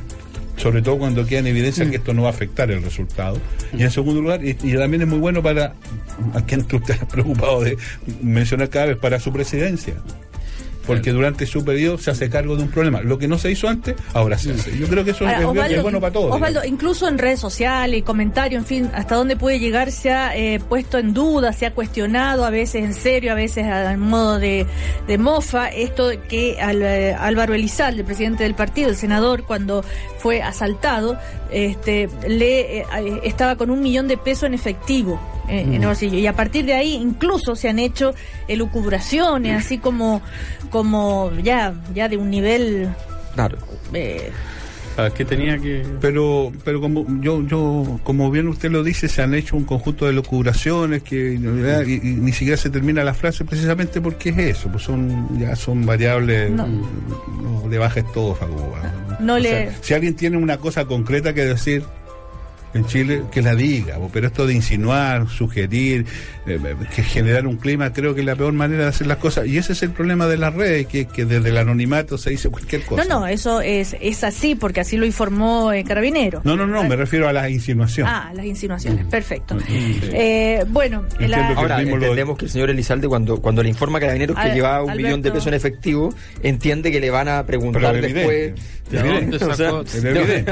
[0.56, 3.38] sobre todo cuando queda en evidencia que esto no va a afectar el resultado.
[3.76, 5.74] Y en segundo lugar, y, y también es muy bueno para,
[6.34, 7.76] a quien tú te has preocupado de
[8.22, 9.94] mencionar cada vez, para su presidencia.
[10.86, 13.00] Porque durante su periodo se hace cargo de un problema.
[13.02, 14.76] Lo que no se hizo antes, ahora se hace.
[14.76, 16.34] Yo creo que eso Ahora, es, Osvaldo, es bueno para todos.
[16.34, 16.80] Osvaldo, digamos.
[16.82, 20.60] incluso en redes sociales y comentarios, en fin, hasta dónde puede llegar, se ha eh,
[20.68, 24.66] puesto en duda, se ha cuestionado, a veces en serio, a veces al modo de,
[25.06, 29.84] de mofa, esto que al, eh, Álvaro Elizalde, el presidente del partido, el senador, cuando
[30.18, 31.18] fue asaltado,
[31.50, 32.86] este, le eh,
[33.24, 35.20] estaba con un millón de pesos en efectivo.
[35.48, 36.18] Eh, en el bolsillo.
[36.18, 38.14] Y a partir de ahí incluso se han hecho
[38.48, 40.22] elucubraciones, así como,
[40.70, 42.88] como ya, ya de un nivel
[43.34, 43.58] Claro.
[43.92, 44.30] eh,
[44.98, 45.86] Ah, que tenía que.
[46.02, 50.04] Pero, pero como yo, yo, como bien usted lo dice, se han hecho un conjunto
[50.04, 54.68] de locuraciones que y, y ni siquiera se termina la frase precisamente porque es eso,
[54.68, 56.66] pues son ya son variables No.
[56.66, 58.82] no, le bajes todo, Facuba.
[59.18, 61.84] No O le- sea, si alguien tiene una cosa concreta que decir
[62.74, 66.06] en Chile, que la diga, pero esto de insinuar, sugerir,
[66.46, 66.58] eh,
[66.94, 69.46] que generar un clima, creo que es la peor manera de hacer las cosas.
[69.46, 72.48] Y ese es el problema de las redes, que, que desde el anonimato se dice
[72.48, 73.04] cualquier cosa.
[73.04, 76.40] No, no, eso es, es así, porque así lo informó eh, Carabinero.
[76.44, 78.06] No, no, no, me refiero a la insinuación.
[78.08, 79.56] Ah, las insinuaciones, perfecto.
[79.68, 83.40] Eh, bueno, Entiendo la- que- Ahora, el mismo lo- entendemos que el señor Elizalde, cuando,
[83.40, 85.06] cuando le informa a Carabineros que Al- llevaba un Alberto.
[85.08, 88.54] millón de pesos en efectivo, entiende que le van a preguntar después.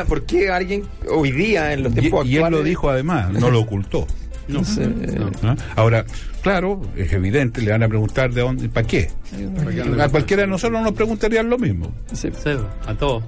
[0.09, 3.31] ¿Por qué alguien hoy día, en los Y, tiempos y él lo actuales, dijo además,
[3.31, 4.07] no lo ocultó.
[4.53, 5.31] No, no.
[5.43, 5.57] ¿no?
[5.77, 6.05] Ahora,
[6.43, 9.09] claro, es evidente, le van a preguntar de dónde, ¿para qué?
[10.01, 11.93] A cualquiera de nosotros nos preguntarían lo mismo.
[12.13, 12.29] Sí.
[12.43, 12.51] Sí,
[12.87, 13.23] a todos.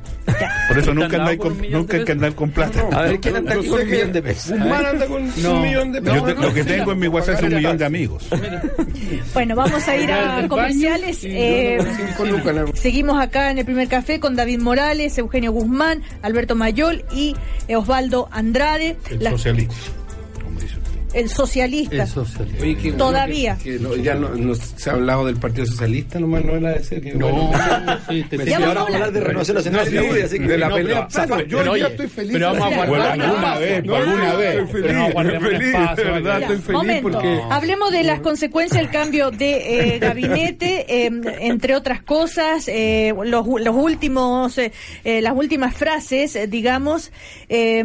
[0.68, 2.80] Por eso ¿Usted nunca andáis con, un nunca hay que andar con plata.
[2.92, 4.50] A ver, ¿quién anda aquí con un millón de pesos?
[4.58, 5.54] Guzmán anda con No.
[5.56, 6.26] un millón de Yo pesos.
[6.34, 8.28] te- lo que tengo en mi WhatsApp es un millón de amigos.
[9.34, 11.20] bueno, vamos a ir a comerciales.
[11.24, 11.78] eh,
[12.74, 17.34] seguimos acá en el primer café con David Morales, Eugenio Guzmán, Alberto Mayol y
[17.68, 19.74] eh, Osvaldo Andrade, El socialista,
[21.14, 22.02] el socialista.
[22.04, 22.60] Eso sería.
[22.62, 23.56] Oye, bueno Todavía.
[23.62, 26.70] Que, que no- ya no, no se ha hablado del Partido Socialista, nomás no era
[26.70, 27.14] de ser que.
[27.14, 30.46] No, bueno, sí, te Ya ahora vamos a hablar de renovación nacional de así que
[30.46, 31.08] de la No, pelea.
[31.08, 32.32] pero- Zafa, yo pero oye, estoy feliz.
[32.32, 33.20] pero vamos a Mira, Bueno, guardar.
[33.20, 34.48] alguna vez, alguna vez.
[34.54, 36.46] Estoy feliz, Pero no, guardemos estoy feliz, espacio, de verdad, ya.
[36.46, 37.10] estoy feliz Momento.
[37.10, 37.40] porque.
[37.50, 43.46] Hablemos de las consecuencias del cambio de eh, gabinete, eh, entre otras cosas, eh, los,
[43.46, 44.72] los últimos, eh,
[45.04, 47.10] eh, las últimas frases, eh, digamos.
[47.48, 47.84] eh,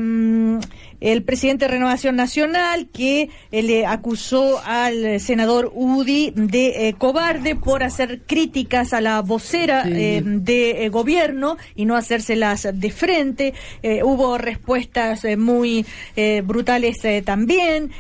[1.00, 7.56] el presidente de Renovación Nacional que eh, le acusó al senador Udi de eh, cobarde
[7.56, 13.54] por hacer críticas a la vocera eh, de eh, gobierno y no hacérselas de frente.
[13.84, 17.92] Eh, hubo respuestas eh, muy eh, brutales eh, también.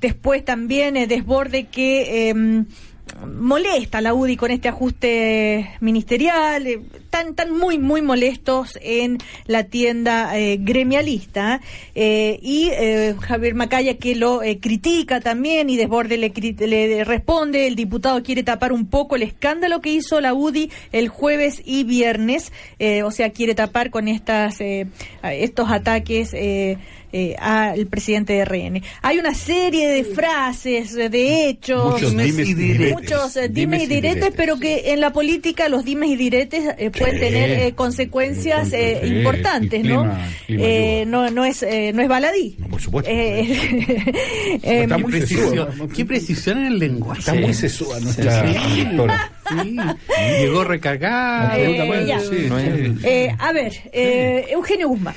[0.00, 2.66] Después también eh, desborde que em,
[3.26, 10.38] molesta la UDI con este ajuste ministerial, eh, tan, muy, muy molestos en la tienda
[10.38, 11.60] eh, gremialista.
[11.94, 12.70] eh, y
[13.20, 18.72] Javier Macaya que lo critica también y desborde le, le responde, el diputado quiere tapar
[18.72, 22.52] un poco el escándalo que hizo la UDI el jueves y viernes,
[23.04, 24.58] o sea, quiere tapar con estas
[25.22, 26.34] estos ataques.
[27.16, 28.82] Eh, al presidente de RN.
[29.02, 32.92] Hay una serie de frases, eh, de hechos, Muchos dimes y diretes.
[32.94, 36.90] muchos eh, dimes y diretes, pero que en la política los dimes y diretes eh,
[36.90, 40.02] pueden tener eh, consecuencias eh, Sí, importantes, el ¿no?
[40.02, 42.56] clima- clima Eh, no, no es no, no es baladí.
[42.58, 43.10] No, por supuesto.
[44.62, 47.20] Está Qué muy precisión, qué precisión en el lenguaje.
[47.20, 49.32] Está muy sesúa nuestra directora.
[49.48, 49.76] Sí,
[50.40, 51.58] llegó recargada.
[51.58, 52.94] Eh, sí, sí.
[53.04, 55.14] eh, a ver, eh, Eugenio Guzmán.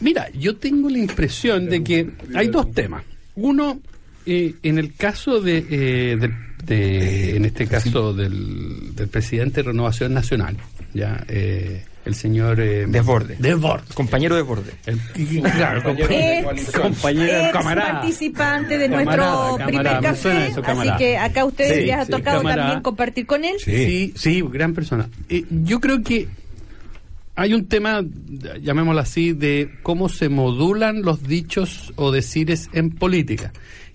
[0.00, 3.02] Mira, yo tengo la impresión de que hay dos temas.
[3.36, 3.80] Uno,
[4.26, 6.34] eh, en el caso de, eh, de-
[6.64, 10.56] de- en este caso del, del presidente de Renovación Nacional,
[10.94, 13.36] ya eh, el señor eh, Desborde.
[13.38, 13.84] Desborde.
[13.94, 14.72] Compañero de borde.
[14.86, 17.92] El- y- claro, compañero, Ex, compañero, ex camarada.
[18.00, 22.04] participante de Camarada, nuestro camarada, primer café, eso, así que acá ustedes Sí, les ha
[22.04, 22.62] sí, tocado camarada.
[22.62, 23.56] también compartir con él.
[23.58, 25.08] Sí, sí, gran persona.
[25.28, 26.28] Eh, yo creo que
[27.36, 28.04] hay un tema,
[28.60, 33.52] llamémoslo así, de cómo se modulan los dichos o decires en política.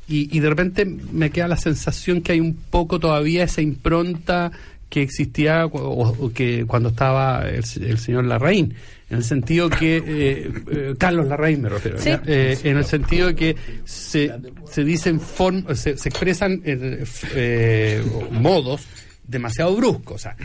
[0.07, 4.51] Y, y de repente me queda la sensación que hay un poco todavía esa impronta
[4.89, 8.73] que existía o, o que cuando estaba el, el señor Larraín,
[9.09, 12.09] en el sentido que eh, eh, Carlos Larraín me refiero, Sí.
[12.25, 14.31] Eh, en el sentido que se,
[14.69, 16.61] se dicen form, se, se expresan
[18.31, 18.85] modos
[19.27, 20.35] demasiado bruscos, o sea,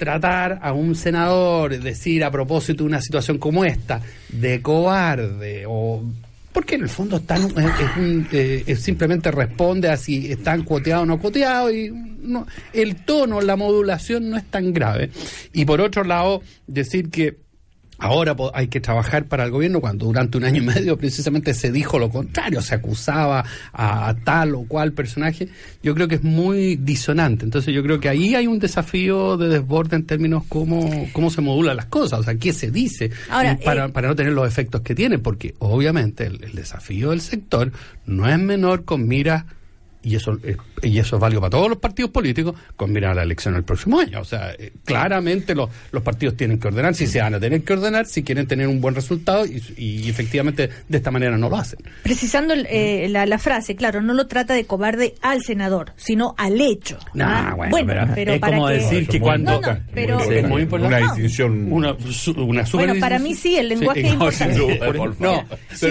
[0.00, 6.02] tratar a un senador, decir a propósito de una situación como esta, de cobarde o
[6.52, 7.48] porque en el fondo están,
[8.32, 13.56] eh, simplemente responde a si están cuoteados o no cuoteados y no, el tono, la
[13.56, 15.10] modulación no es tan grave.
[15.52, 17.36] Y por otro lado, decir que
[18.00, 21.70] ahora hay que trabajar para el gobierno cuando durante un año y medio precisamente se
[21.70, 25.48] dijo lo contrario, se acusaba a, tal o cual personaje,
[25.82, 27.44] yo creo que es muy disonante.
[27.44, 31.40] Entonces yo creo que ahí hay un desafío de desborde en términos cómo, cómo se
[31.40, 34.48] modulan las cosas, o sea, qué se dice Ahora, para, eh, para no tener los
[34.48, 37.70] efectos que tiene, porque obviamente el, el desafío del sector
[38.06, 39.46] no es menor con mira
[40.02, 43.14] y eso es, y eso es válido para todos los partidos políticos con mirar a
[43.16, 44.20] la elección el próximo año.
[44.20, 47.62] O sea, eh, claramente los, los partidos tienen que ordenar, si se van a tener
[47.62, 51.48] que ordenar, si quieren tener un buen resultado y, y efectivamente de esta manera no
[51.50, 51.80] lo hacen.
[52.02, 56.60] Precisando eh, la, la frase, claro, no lo trata de cobarde al senador, sino al
[56.60, 56.98] hecho.
[57.14, 59.60] Nah, Ah, bueno, pero es para como que- decir que cuando...
[59.60, 60.96] No, no, pero- muy es muy importante.
[60.96, 61.72] Una distinción.
[61.72, 64.76] Una, su- una super Bueno, para mí sí, el lenguaje es no, sin importante.
[64.78, 65.44] duda, por no, favor.
[65.48, 65.86] pero, Sí,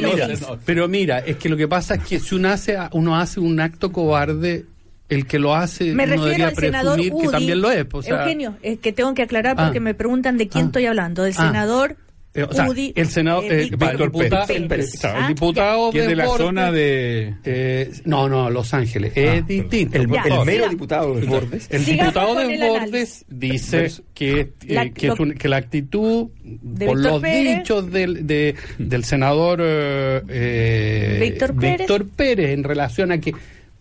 [0.00, 0.28] mira,
[0.64, 3.60] pero mira, es que lo que pasa es que si uno hace, uno hace un
[3.60, 4.64] acto cobarde,
[5.08, 7.26] el que lo hace Me refiero debería al senador presumir Udi.
[7.26, 7.86] que también lo es.
[7.92, 9.64] o sea, Eugenio, es que tengo que aclarar Ah.
[9.66, 10.66] porque me preguntan de quién Ah.
[10.68, 11.46] estoy hablando, del Ah.
[11.46, 11.96] senador
[12.38, 12.92] eh, o sea, Udi.
[12.96, 14.62] el senador, eh, Víctor el diputado, Pérez.
[14.62, 15.00] el, Pérez.
[15.00, 17.34] claro, el diputado Que es de la zona de.
[17.44, 19.12] eh, no, no, Los Ángeles.
[19.16, 19.96] Ah, es distinto.
[19.98, 21.68] El, Ya, mero diputado de Bordes.
[21.70, 26.28] El diputado de Bordes dice que, eh, La- que, lo- es un- que la actitud,
[26.42, 27.56] De por Víctor los Pérez.
[27.58, 31.78] dichos del, de- del senador Víctor Pérez.
[31.78, 33.32] Víctor Pérez en relación a que,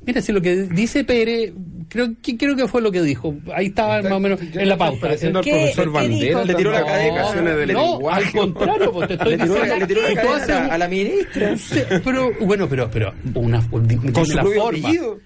[0.08, 1.54] mira, si lo que dice Pérez,
[1.90, 4.78] creo que, creo que fue lo que dijo, ahí estaba más o menos en la
[4.78, 5.02] pauta.
[5.02, 6.44] Pareciendo al ¿Qué- profesor Bandera.
[6.46, 8.26] Le tiró la No, calificaciones del no, lenguaje.
[8.26, 10.88] al contrario, pues te estoy Le tiró, la- diciendo le tiró la cadena a, la
[10.88, 11.58] ministra.
[11.58, 14.80] Sí, pero bueno, pero pero una dime Con su la propio forma.
[14.80, 15.20] apellido.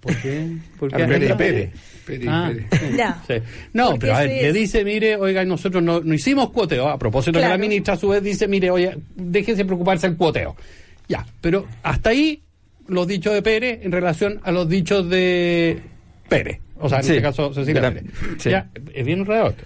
[0.00, 0.48] ¿Por qué?
[0.78, 1.02] ¿Por qué?
[1.02, 1.34] Al Pérez?
[1.36, 1.70] Pérez.
[2.06, 2.96] Pérez, Ah, Pérez.
[3.26, 3.34] Sí.
[3.72, 6.88] No, Porque pero a ver, le dice, mire, oiga, nosotros no, no hicimos cuoteo.
[6.88, 7.54] A propósito de Claro.
[7.54, 10.56] la ministra, a su vez, dice, mire, oye, déjense preocuparse del cuoteo.
[11.08, 12.42] Ya, pero hasta ahí
[12.88, 15.78] los dichos de Pérez en relación a los dichos de
[16.28, 16.60] Pérez.
[16.78, 17.10] O sea, en Sí.
[17.12, 18.04] este caso, Cecilia la- Pérez.
[18.38, 18.50] sí.
[18.50, 19.64] Ya, es bien enredado esto.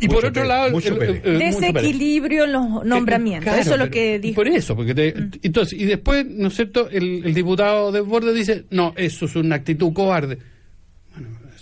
[0.00, 1.38] Y Mucho por otro Pérez, lado, mucho el-.
[1.38, 3.44] Desequilibrio en los nombramientos.
[3.44, 4.36] Claro, Eso es lo que dijo.
[4.36, 6.88] Por eso, porque te- entonces, y después, ¿no es cierto?
[6.90, 10.38] El, el diputado de Borde dice, no, eso es una actitud cobarde.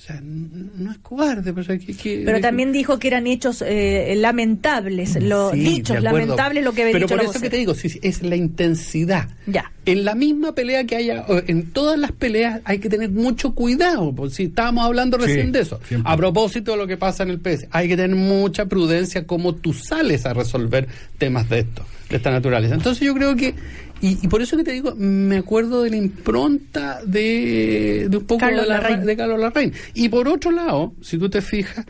[0.08, 4.14] Sea, no es cobarde, pero, hay que- que- Pero también dijo que eran hechos eh,
[4.16, 7.74] lamentables, lo Sí, dichos lamentables lo que había Pero dicho por eso que te digo,
[7.74, 9.28] sí, sí, es la intensidad.
[9.46, 9.70] Ya.
[9.84, 14.14] En la misma pelea que haya, en todas las peleas hay que tener mucho cuidado,
[14.14, 15.78] porque si estábamos hablando Sí, recién de eso.
[15.86, 16.10] siempre.
[16.10, 19.54] A propósito de lo que pasa en el PS, hay que tener mucha prudencia cómo
[19.56, 22.74] tú sales a resolver temas de esto, de esta naturaleza.
[22.74, 23.54] Entonces yo creo que,
[24.00, 28.24] y, y por eso que te digo, me acuerdo de la impronta de, de un
[28.24, 29.04] poco Carlos de, la- Larraín.
[29.06, 29.72] de Carlos Larraín.
[29.94, 31.84] Y por otro lado, si tú te fijas,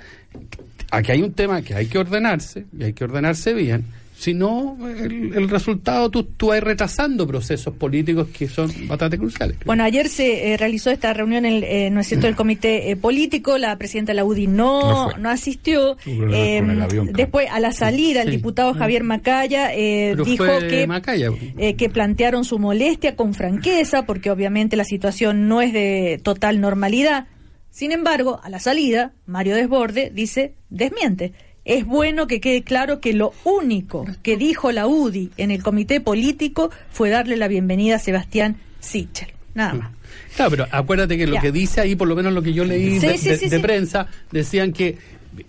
[0.91, 3.85] aquí hay un tema que hay que ordenarse, y hay que ordenarse bien.
[4.19, 9.57] Si no, el, el resultado tú, tú vas retrasando procesos políticos que son bastante cruciales.
[9.65, 12.91] Bueno, ayer se eh, realizó esta reunión, en el, eh, ¿no es cierto?, del comité
[12.91, 13.59] eh, político.
[13.59, 15.97] La presidenta de la UDI no, No asistió.
[16.05, 17.05] Avión, claro.
[17.13, 18.37] después, a la salida, el Sí.
[18.39, 21.31] diputado Javier Macaya eh, dijo que, Macaya.
[21.57, 26.61] eh, que plantearon su molestia con franqueza, porque obviamente la situación no es de total
[26.61, 27.29] normalidad.
[27.71, 31.33] Sin embargo, a la salida, Mario Desborde dice, desmiente.
[31.69, 36.01] Es bueno que quede claro que lo único que dijo la UDI en el comité
[36.01, 39.29] político fue darle la bienvenida a Sebastián Sichel.
[39.55, 39.91] Nada más.
[40.35, 41.41] Claro, pero acuérdate que lo Ya.
[41.43, 43.49] que dice ahí, por lo menos lo que yo leí Sí, de, sí, de- sí,
[43.51, 44.97] de prensa, decían que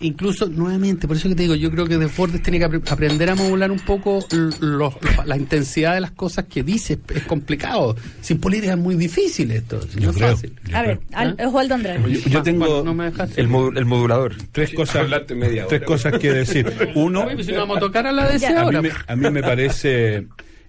[0.00, 3.28] incluso nuevamente, por eso que te digo, yo creo que Desbordes tiene que apre- aprender
[3.30, 6.98] a modular un poco l- los- los- la intensidad de las cosas que dice.
[7.14, 7.96] Es, complicado.
[8.20, 9.80] Sin política es muy difícil esto.
[10.00, 10.52] no es fácil.
[10.68, 11.34] Yo A ver, creo.
[11.38, 11.46] ¿Ah?
[11.48, 12.12] Osvaldo Andrade.
[12.12, 13.08] Yo, yo tengo no me.
[13.08, 14.34] El, modu- el modulador.
[14.52, 15.24] tres cosas, hora.
[15.26, 16.72] tres cosas que decir.
[16.94, 18.58] Uno, pues si no vamos a tocar a la Ya.
[18.58, 18.80] a ahora.
[18.82, 20.26] mí, me, a mí me parece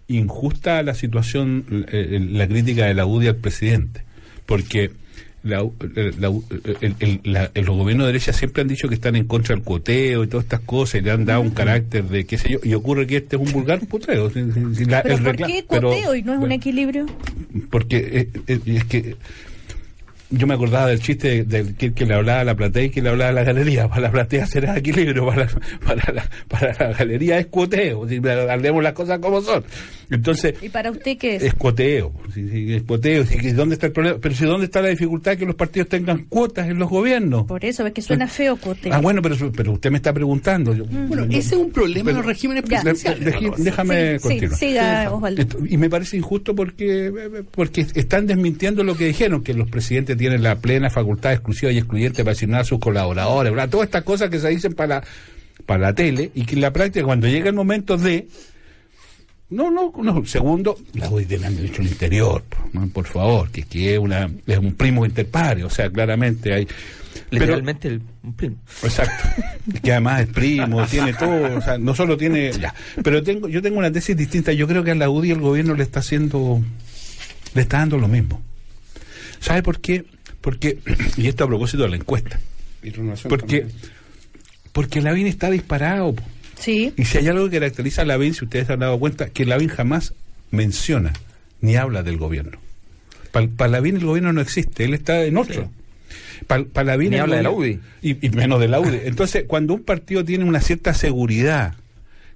[0.08, 4.04] injusta la situación, eh, la crítica de la UDI al presidente,
[4.46, 4.92] porque
[5.44, 5.66] la,
[6.20, 6.32] la-
[6.82, 9.56] el- el- la- el- los gobiernos de derecha siempre han dicho que están en contra
[9.56, 12.50] del cuoteo y todas estas cosas y le han dado un carácter de qué sé
[12.52, 14.30] yo, y ocurre que este es un vulgar cuoteo.
[14.32, 14.46] ¿Pero
[15.16, 17.06] el por qué pero- cuoteo y no es un equilibrio?
[17.70, 19.16] porque eh, eh, es que
[20.34, 23.02] yo me acordaba del chiste del que, que le hablaba a la platea y que
[23.02, 23.90] le hablaba a la galería.
[23.90, 25.52] Para la platea será equilibrio, para la,
[25.86, 28.08] para la, para la galería es cuoteo.
[28.08, 29.64] Si hablemos las cosas como son.
[30.12, 31.44] Entonces, ¿Y para usted qué es?
[31.44, 32.12] es cuoteo.
[32.34, 33.26] Sí, sí, es cuoteo.
[33.26, 34.18] Sí, que ¿Dónde está el problema?
[34.22, 37.46] Pero si ¿dónde está la dificultad que los partidos tengan cuotas en los gobiernos?
[37.46, 38.94] Por eso, es que suena feo cuoteo.
[38.94, 40.74] Ah, bueno, pero, pero usted me está preguntando.
[40.76, 43.34] Yo- Bueno, ese es un problema de los regímenes presidenciales.
[43.58, 44.58] Déjame Sí, sí, continuar.
[44.60, 45.42] siga, Osvaldo.
[45.42, 47.12] Esto- Y me parece injusto porque,
[47.52, 51.78] porque están desmintiendo lo que dijeron, que los presidentes tienen la plena facultad exclusiva y
[51.78, 53.70] excluyente para asignar a sus colaboradores, ¿verdad?
[53.70, 55.04] todas estas cosas que se dicen para
[55.66, 58.28] para la tele y que en la práctica cuando llega el momento de...
[59.52, 60.26] No, no, no.
[60.26, 62.88] Segundo, la UDI tiene el derecho al interior, por, ¿no?
[62.88, 66.66] por favor, que, que es, una, es un primo interpario, o sea, claramente hay...
[66.66, 66.78] pero-
[67.32, 68.56] Literalmente el, un primo.
[68.82, 69.28] Exacto.
[69.84, 72.74] Que además es primo, tiene todo, o sea, no solo tiene, ya.
[73.04, 74.54] Pero tengo, yo tengo una tesis distinta.
[74.54, 76.62] Yo creo que a la UDI el gobierno le está haciendo,
[77.54, 78.42] le está dando lo mismo.
[79.42, 80.06] ¿Sabe por qué?
[80.40, 80.78] Porque,
[81.18, 82.40] y esto a propósito de la encuesta,
[83.30, 83.68] porque,
[84.72, 86.14] porque Lavín está disparado.
[86.16, 86.24] po.
[86.62, 86.94] Sí.
[86.96, 89.46] Y si hay algo que caracteriza a Lavín, si ustedes se han dado cuenta, que
[89.46, 90.14] Lavín jamás
[90.52, 91.12] menciona
[91.60, 92.58] ni habla del gobierno.
[93.32, 95.70] Para Lavín el gobierno no existe, él está en otro.
[96.48, 99.00] Para Lavín Ni el habla de la gobierno- Y, y menos de la UDI.
[99.06, 101.76] Entonces, cuando un partido tiene una cierta seguridad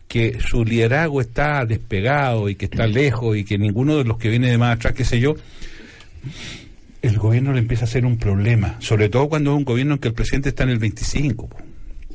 [0.08, 4.30] que su liderazgo está despegado y que está lejos y que ninguno de los que
[4.30, 5.36] viene de más atrás, qué sé yo,
[7.02, 10.00] el gobierno le empieza a ser un problema, sobre todo cuando es un gobierno en
[10.00, 11.50] que el presidente está en el 25.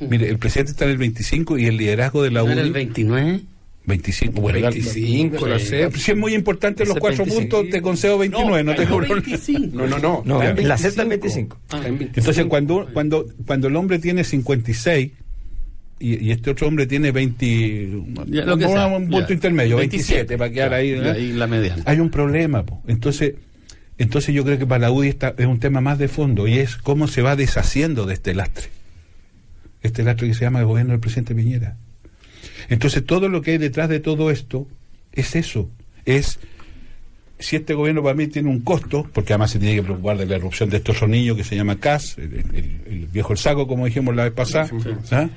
[0.09, 2.53] Mire, el presidente está en el 25 y el liderazgo de la ¿No UDI...
[2.53, 3.39] era el 29?
[3.83, 5.95] 25, bueno, 25, la CEP.
[5.95, 7.39] Si es muy importante los cuatro 25.
[7.57, 9.15] puntos, te concedo 29, no, tengo problema.
[9.15, 9.75] 25.
[9.75, 10.21] No, no, no.
[10.23, 11.07] No, en la 25.
[11.07, 11.57] 25.
[11.63, 12.19] Está en 25.
[12.19, 15.11] Entonces, cuando, cuando, cuando el hombre tiene 56
[15.99, 17.89] y, y este otro hombre tiene 20,
[18.27, 18.85] Ya, lo que un, sea.
[18.87, 19.33] un punto Ya.
[19.33, 20.87] intermedio, 27, 27, para quedar ya, ahí.
[20.87, 21.15] y ¿verdad?
[21.15, 21.83] ahí la mediana.
[21.85, 22.83] Hay un problema, po.
[22.87, 23.33] entonces,
[23.97, 26.59] entonces yo creo que para la UDI está, es un tema más de fondo y
[26.59, 28.65] es cómo se va deshaciendo de este lastre,
[29.81, 31.77] este lastre que se llama el gobierno del presidente Piñera.
[32.69, 34.67] Entonces todo lo que hay detrás de todo esto
[35.11, 35.69] es eso,
[36.05, 36.39] es
[37.39, 40.27] si este gobierno para mí tiene un costo, porque además se tiene que preocupar de
[40.27, 43.65] la erupción de estos niños que se llama CAS, el, el- el viejo el saco,
[43.67, 44.69] como dijimos la vez pasada,
[45.11, 45.27] ¿ah?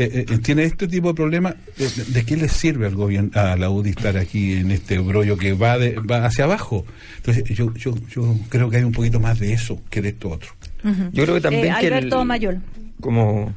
[0.00, 3.56] Eh, eh, tiene este tipo de problemas, eh, ¿de, qué le sirve al gobierno, a
[3.56, 6.84] la UDI estar aquí en este brollo que va, de- va hacia abajo?
[7.16, 10.28] Entonces yo, yo, yo creo que hay un poquito más de eso que de esto
[10.28, 10.50] otro.
[11.12, 12.60] Yo creo que también Eh, que el- Mayol.
[13.00, 13.52] como,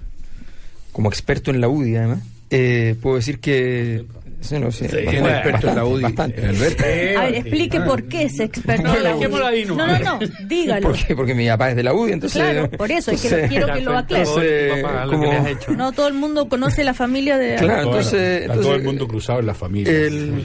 [0.91, 4.03] como experto en la UDI, además, eh, puedo decir que.
[4.41, 6.01] Sí, no sé, bastante, Tiene experto en la bastante, UDI.
[6.01, 6.45] bastante.
[6.47, 6.83] Alberto.
[6.83, 9.65] A ver, explique por qué es experto en la UDI.
[9.65, 10.87] No, no, no, dígalo.
[10.87, 11.15] ¿Por qué?
[11.15, 12.41] Porque mi papá es de la UDI, entonces.
[12.41, 14.23] Claro, por eso, es que lo quiero que lo aclare.
[14.23, 15.71] entonces, Papá, lo que como- le has hecho.
[15.73, 17.55] No todo el mundo conoce la familia de...
[17.57, 18.41] Claro, entonces.
[18.41, 19.93] Está todo entonces, el mundo cruzado en la familia.
[19.93, 20.43] el-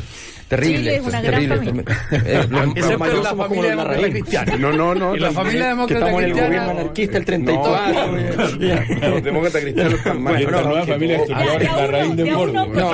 [0.48, 0.78] Terrible.
[0.78, 1.84] Chile es una gran terrible familia.
[2.12, 4.56] Eh, los- los Excepto mayores la familia los demócrata cristiana.
[4.56, 5.16] No, no, no.
[5.16, 6.46] Y la familia demócrata estamos en el cristiana.
[6.64, 9.10] gobierno anarquista el 34.
[9.10, 10.34] Los demócratas cristianos están mal.
[10.34, 12.52] Bueno, No, la nueva familia historiadores de a la raíz de Bordo.
[12.66, 12.90] No,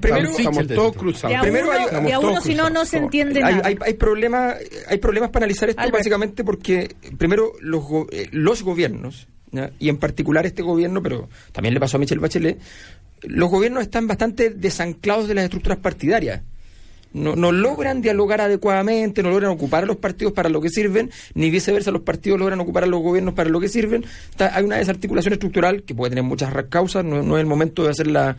[0.00, 1.30] primero, Estamos, todos cruzados.
[1.30, 3.68] De a Primero uno, hay- uno si no, no se entiende hay, nada.
[3.68, 4.56] hay, problemas
[4.88, 5.98] hay problemas para analizar esto Albert.
[5.98, 9.70] básicamente porque primero los, go- eh, los gobiernos ¿ya?
[9.78, 12.58] y en particular este gobierno pero también le pasó a Michelle Bachelet
[13.22, 16.42] los gobiernos están bastante desanclados de las estructuras partidarias
[17.12, 21.50] no, logran dialogar adecuadamente, no logran ocupar a los partidos para lo que sirven, ni
[21.50, 24.04] viceversa los partidos logran ocupar a los gobiernos para lo que sirven.
[24.38, 28.06] Hay una desarticulación estructural que puede tener muchas causas, no, es el momento de hacer
[28.06, 28.36] la,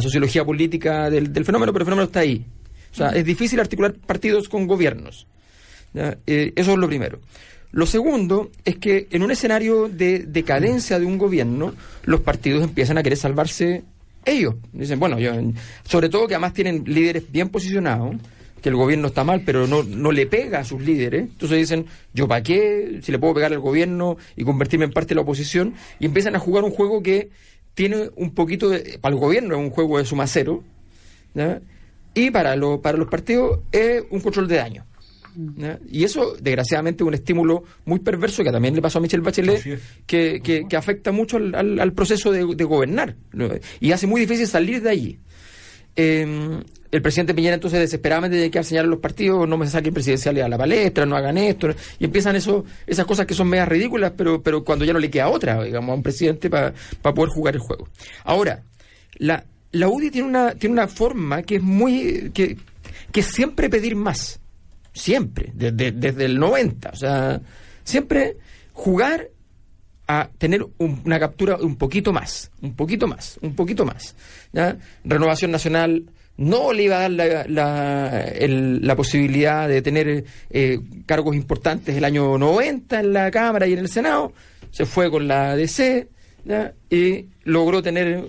[0.00, 2.44] sociología política del, fenómeno, pero el fenómeno está ahí.
[2.92, 5.26] O sea, es difícil articular partidos con gobiernos.
[5.94, 7.20] Eh, eso es lo primero.
[7.70, 11.74] Lo segundo es que en un escenario de decadencia de un gobierno,
[12.04, 13.84] los partidos empiezan a querer salvarse
[14.24, 14.54] ellos.
[14.72, 15.32] Dicen, bueno, yo,
[15.84, 18.16] sobre todo que además tienen líderes bien posicionados,
[18.62, 21.22] que el gobierno está mal, pero no, no le pega a sus líderes.
[21.22, 25.10] Entonces dicen, yo para qué, si le puedo pegar al gobierno y convertirme en parte
[25.10, 27.30] de la oposición, y empiezan a jugar un juego que
[27.74, 30.64] tiene un poquito de, para el gobierno es un juego de suma cero,
[32.14, 34.84] y para, lo- para los partidos es un control de daño.
[35.88, 39.64] Y eso, desgraciadamente, es un estímulo muy perverso que también le pasó a Michelle Bachelet,
[39.66, 39.80] es.
[40.06, 43.48] que, que, que afecta mucho al, al- al proceso de, de gobernar ¿no?
[43.80, 45.18] y hace muy difícil salir de allí.
[45.96, 46.60] Eh,
[46.90, 50.42] el presidente Piñera entonces desesperadamente tiene que señalar a los partidos, no me saquen presidenciales
[50.44, 51.68] a la palestra, no hagan esto,
[51.98, 55.10] y empiezan eso, esas cosas que son medias ridículas, pero, pero cuando ya no le
[55.10, 56.72] queda otra, digamos, a un presidente para
[57.02, 57.88] poder jugar el juego.
[58.24, 58.62] Ahora,
[59.18, 62.56] la, la UDI tiene una, tiene una forma que es muy, que,
[63.12, 64.40] que siempre pedir más,
[64.98, 67.40] siempre, desde, desde el 90, o sea,
[67.84, 68.36] siempre
[68.72, 69.28] jugar
[70.06, 74.14] a tener un- una captura un poquito más, un poquito más, un poquito más.
[75.04, 76.04] Renovación Nacional
[76.38, 82.38] no le iba a dar la, la, posibilidad de tener eh, cargos importantes el año
[82.38, 84.32] 90 en la Cámara y en el Senado,
[84.70, 86.06] se fue con la ADC
[86.44, 86.72] ¿ya?
[86.90, 88.24] y logró tener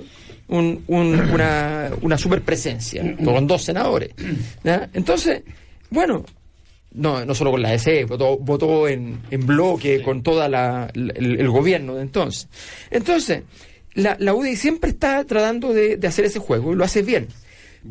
[0.47, 4.09] un- un- una, una super presencia con dos senadores.
[4.93, 5.43] Entonces,
[5.91, 6.26] bueno,
[6.93, 11.13] no, no solo con la DC, votó, votó en, en bloque con toda la, la-
[11.13, 12.47] el, el gobierno de entonces.
[12.91, 13.43] Entonces,
[13.93, 17.27] la, la UDI siempre está tratando de, de hacer ese juego y lo hace bien.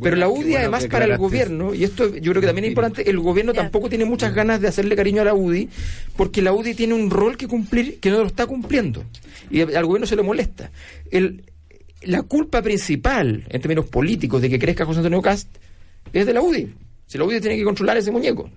[0.03, 2.69] Pero la UDI, bueno además, para el gobierno, y esto yo creo que también es
[2.71, 5.67] importante, el gobierno tampoco tiene muchas ganas de hacerle cariño a la UDI,
[6.15, 9.03] porque la UDI tiene un rol que cumplir que no lo está cumpliendo.
[9.51, 10.71] Y al gobierno se le molesta.
[11.11, 11.43] El,
[12.03, 15.49] la culpa principal, en términos políticos, de que crezca José Antonio Cast
[16.13, 16.69] es de la UDI.
[17.07, 18.51] Si la UDI tiene que controlar ese muñeco.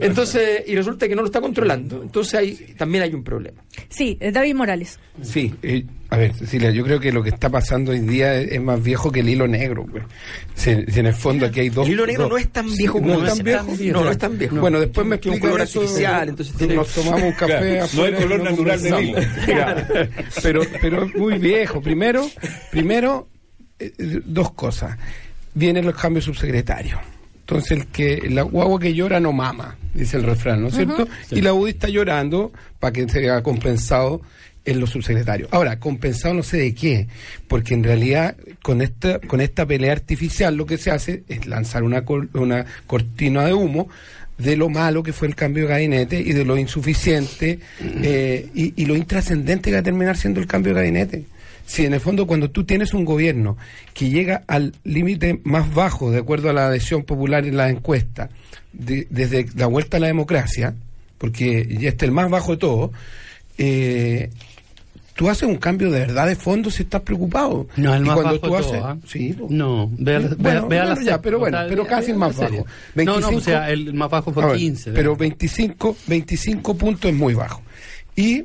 [0.00, 2.02] Entonces, y resulta que no lo está controlando.
[2.02, 3.62] Entonces ahí también hay un problema.
[3.88, 4.98] Sí, eh, David Morales.
[5.22, 8.52] Sí, eh, a ver, Cecilia, yo creo que lo que está pasando hoy día es,
[8.52, 9.86] es más viejo que el hilo negro.
[9.86, 10.04] Pues.
[10.54, 11.86] Si, si en el fondo aquí hay dos.
[11.86, 13.44] El hilo negro dos- no es tan Sí, viejo no como es ese.
[13.44, 13.98] tan viejo.
[13.98, 14.56] No, no es tan viejo.
[14.56, 17.58] Bueno, después me Tiene un explican color eso, artificial, entonces tiene- nos tomamos un café
[17.78, 19.46] Claro, no hay color lo natural de conversamos.
[19.48, 20.08] hilo.
[20.42, 21.80] Pero, pero es muy viejo.
[21.80, 22.28] Primero,
[22.70, 23.28] primero
[23.78, 23.92] eh,
[24.24, 24.96] dos cosas.
[25.54, 26.98] Vienen los cambios subsecretarios.
[27.56, 31.06] Entonces, el que la guagua que llora no mama, dice el refrán, ¿no es cierto?
[31.30, 34.20] Y la UDI está llorando para que se haga compensado
[34.64, 35.48] en los subsecretarios.
[35.52, 37.08] Ahora, compensado no sé de qué,
[37.48, 41.82] porque en realidad con esta con esta pelea artificial lo que se hace es lanzar
[41.82, 43.88] una cor- una cortina de humo
[44.38, 47.58] de lo malo que fue el cambio de gabinete y de lo insuficiente
[48.02, 51.24] eh, y, y lo intrascendente que va a terminar siendo el cambio de gabinete.
[51.72, 53.56] Si en el fondo cuando tú tienes un gobierno
[53.94, 58.28] que llega al límite más bajo de acuerdo a la adhesión popular en la encuesta,
[58.74, 60.74] de- desde la vuelta a la democracia,
[61.16, 62.92] porque ya está el más bajo de todo,
[63.56, 64.28] eh,
[65.14, 67.66] tú haces un cambio de verdad de fondo si estás preocupado.
[67.76, 68.98] No, el Y más cuando bajo tú haces, todo, ¿ah?
[69.06, 69.34] sí.
[69.48, 72.66] No, vea, vea, Bueno, vea la ya, pero bueno, pero casi el más bajo.
[72.96, 74.92] No, no, 25, o sea, el más bajo fue ver, 15.
[74.92, 75.20] Pero ¿verdad?
[75.20, 77.62] 25, 25 puntos es muy bajo.
[78.14, 78.44] Y,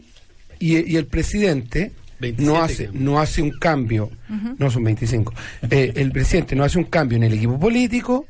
[0.59, 4.09] y, y el presidente 27 no hace no hace un cambio,
[4.57, 5.33] no son 25.
[5.69, 8.25] Eh, el presidente no hace un cambio en el equipo político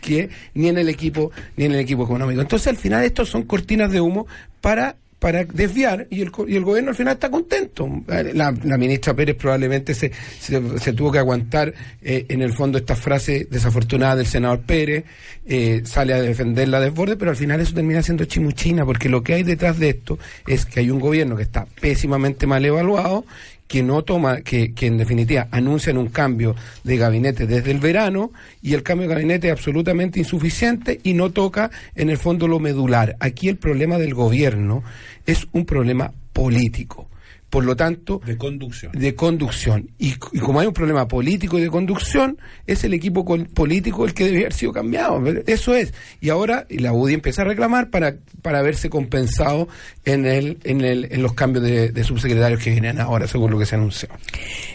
[0.00, 2.40] que ni en el equipo ni en el equipo económico.
[2.40, 4.26] Entonces, al final estos son cortinas de humo
[4.60, 7.88] para para desviar y el, y el gobierno al final está contento.
[8.06, 12.78] La, la ministra Pérez probablemente se, se, se tuvo que aguantar eh, en el fondo
[12.78, 15.04] esta frase desafortunada del senador Pérez,
[15.46, 19.22] eh, sale a defender la desborde, pero al final eso termina siendo chimuchina, porque lo
[19.22, 23.24] que hay detrás de esto es que hay un gobierno que está pésimamente mal evaluado,
[23.66, 26.54] que no toma, que, en definitiva anuncian un cambio
[26.84, 31.30] de gabinete desde el verano y el cambio de gabinete es absolutamente insuficiente y no
[31.30, 33.16] toca en el fondo lo medular.
[33.20, 34.82] Aquí el problema del gobierno
[35.26, 37.08] es un problema político
[37.54, 38.92] Por lo tanto, De conducción.
[38.92, 39.88] de conducción.
[39.98, 42.36] Y, y como hay un problema político y de conducción,
[42.66, 45.22] es el equipo col- político el que debe haber sido cambiado.
[45.46, 45.94] Eso es.
[46.20, 49.68] Y ahora la UDI empieza a reclamar para, para verse compensado
[50.04, 53.58] en, el, en, el, en los cambios de, de subsecretarios que vienen ahora, según lo
[53.58, 54.08] que se anunció.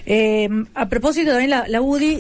[0.06, 2.20] Eh, a propósito, también la, la UDI,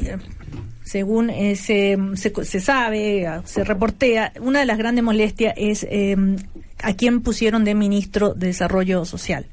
[0.83, 6.17] según eh, se, se, se sabe, se reportea, una de las grandes molestias es eh,
[6.83, 9.45] a quién pusieron de ministro de Desarrollo Social.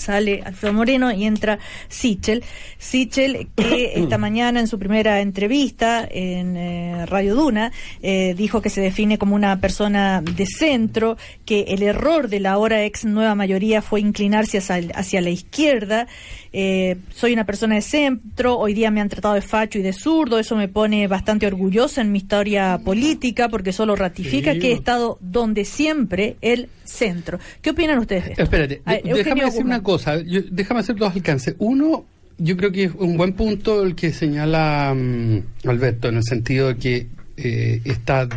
[0.00, 2.42] Sale Alfredo Moreno y entra Sichel.
[2.78, 7.72] Sichel, que esta mañana en su primera entrevista en eh, Radio Duna,
[8.02, 12.52] eh, dijo que se define como una persona de centro, que el error de la
[12.52, 16.06] ahora ex nueva mayoría fue inclinarse hacia, hacia la izquierda.
[16.52, 19.92] Eh, soy una persona de centro, hoy día me han tratado de facho y de
[19.92, 24.72] zurdo, eso me pone bastante orgullosa en mi historia política porque solo ratifica que he
[24.72, 27.38] estado donde siempre el centro.
[27.62, 28.42] ¿Qué opinan ustedes de esto?
[28.42, 29.89] Espérate, de- déjame decir una cosa.
[30.26, 31.54] Yo- déjame hacer dos alcances.
[31.58, 32.04] Uno,
[32.38, 36.68] yo creo que es un buen punto el que señala mm, Alberto, en el sentido
[36.68, 38.28] de que eh, está,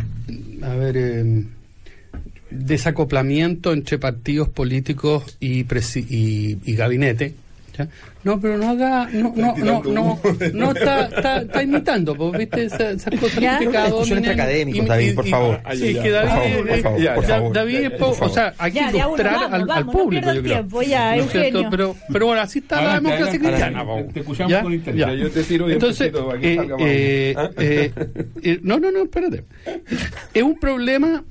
[0.62, 1.44] a ver, eh,
[2.50, 7.34] desacoplamiento entre partidos políticos y, y, y gabinete.
[7.76, 7.88] ¿Ya?
[8.22, 10.20] No, pero no haga, no, no, no, no,
[10.54, 15.60] no está, está, está imitando, pues, viste esas, cosas que académicos, David, por favor.
[15.74, 20.32] Sí, es que David, o sea, hay que ilustrar vamos, al, al vamos, no público,
[20.32, 20.54] yo creo.
[20.54, 21.66] tiempo, ya, ¿No cierto?
[21.70, 23.84] Pero, pero bueno, así está la Adelante, democracia cristiana.
[24.12, 25.00] Te escuchamos con interés.
[25.00, 25.14] Ya.
[25.14, 27.92] Yo te tiro Entonces, eh, eh,
[28.42, 29.44] eh, no, no, no, espérate.
[30.32, 31.24] Es un problema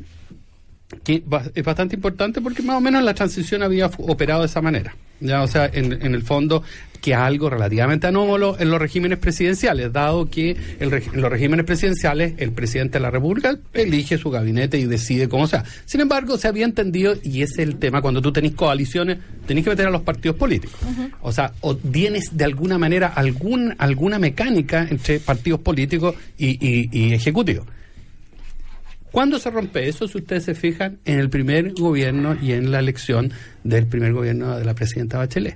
[1.04, 1.24] que
[1.56, 4.96] es bastante importante porque más o menos la transición había operado de esa manera.
[5.20, 6.64] Ya, o sea, en, en el fondo
[7.04, 11.66] que es algo relativamente anómalo en los regímenes presidenciales, dado que el en los regímenes
[11.66, 15.66] presidenciales el presidente de la República elige su gabinete y decide cómo sea.
[15.84, 19.66] Sin embargo, se había entendido, y ese es el tema, cuando tú tenés coaliciones, tenés
[19.66, 20.80] que meter a los partidos políticos.
[21.22, 26.89] O sea, o tienes de alguna manera algún, alguna mecánica entre partidos políticos y, y,
[26.91, 27.68] y ejecutivos.
[29.14, 30.07] ¿Cuándo se rompe eso?
[30.07, 33.32] Si ustedes se fijan en el primer gobierno y en la elección
[33.64, 35.55] del primer gobierno de la presidenta Bachelet.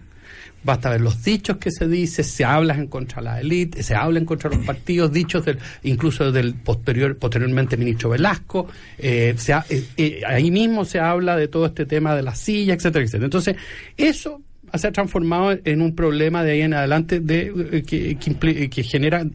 [0.63, 3.95] Basta ver los dichos que se dice, se habla en contra de la élite, se
[3.95, 8.67] habla en contra de los partidos, dichos del, incluso del posterior, posteriormente ministro Velasco,
[8.99, 12.35] eh, se ha- eh, eh, ahí mismo se habla de todo este tema de la
[12.35, 13.25] silla, etcétera, etcétera.
[13.25, 13.55] Entonces,
[13.97, 14.39] eso
[14.71, 18.83] se ha transformado en un problema de ahí en adelante de, eh, que, que, que
[18.83, 19.25] genera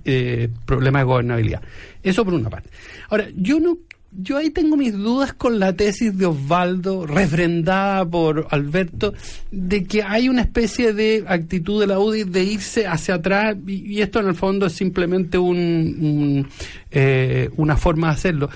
[0.64, 1.61] problemas de gobernabilidad.
[2.05, 2.68] Eso por una parte.
[3.09, 3.79] Ahora, yo no
[4.15, 9.15] yo ahí tengo mis dudas con la tesis de Osvaldo, refrendada por Alberto,
[9.51, 13.95] de que hay una especie de actitud de la UDI de irse hacia atrás, y,
[13.97, 16.49] y esto en el fondo es simplemente un, un,
[16.91, 18.51] eh, una forma de hacerlo.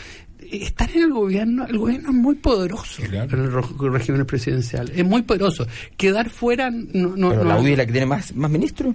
[0.50, 3.36] Estar en el gobierno, el gobierno es muy poderoso Claro.
[3.36, 3.44] en
[3.86, 5.66] el régimen presidencial, es muy poderoso.
[5.96, 8.94] Quedar fuera no, no, Pero la UDI es la que tiene más, más ministros.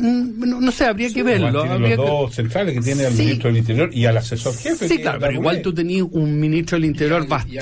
[0.00, 1.48] Mm, no, no sé, habría que verlo.
[1.48, 3.22] habría los que- dos centrales que tiene al Sí.
[3.22, 4.88] ministro del Interior y al asesor jefe.
[4.88, 7.58] Sí, claro, pero igual tú tenías un ministro del Interior Y y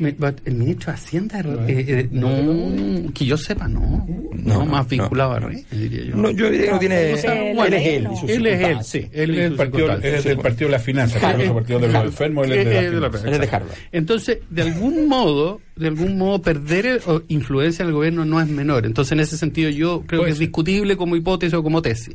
[0.00, 4.06] El ministro de Hacienda, eh, eh, no, que yo sepa, no.
[4.32, 4.88] No, No, más no.
[4.88, 6.16] vinculado a Rey, diría yo.
[6.16, 7.10] No, yo diría que no tiene.
[7.12, 9.08] Él bueno, es él, Él es él, sí.
[9.12, 10.28] Él es del partido, es sí.
[10.28, 12.82] del partido de la finanza, que es partido de los enfermos, él es de Eh,
[12.82, 13.28] la de la finanza.
[13.28, 13.72] Él es de Harvard.
[13.92, 18.48] Entonces, de algún modo, de algún modo, perder o influencia en el gobierno no es
[18.48, 18.86] menor.
[18.86, 22.14] Entonces, en ese sentido, yo creo que es discutible como hipótesis o como tesis.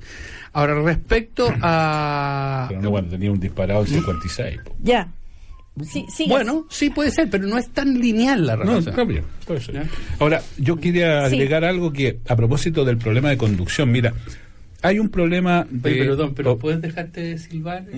[0.54, 2.66] Ahora, respecto a...
[2.70, 4.60] Pero no cuando tenía un disparado del 56.
[4.64, 4.76] po.
[4.84, 5.08] Ya.
[5.82, 6.06] Sí.
[6.28, 9.24] Bueno, sí puede ser, pero no es tan lineal la No, relación.
[9.46, 9.74] puede ser.
[9.76, 9.86] ¿Ya?
[10.20, 11.36] Ahora, yo quería Sí.
[11.36, 14.14] agregar algo que, a propósito del problema de conducción, mira,
[14.84, 15.92] hay un problema de...
[15.94, 17.86] Oye, perdón, pero oh, ¿puedes dejarte de silbar?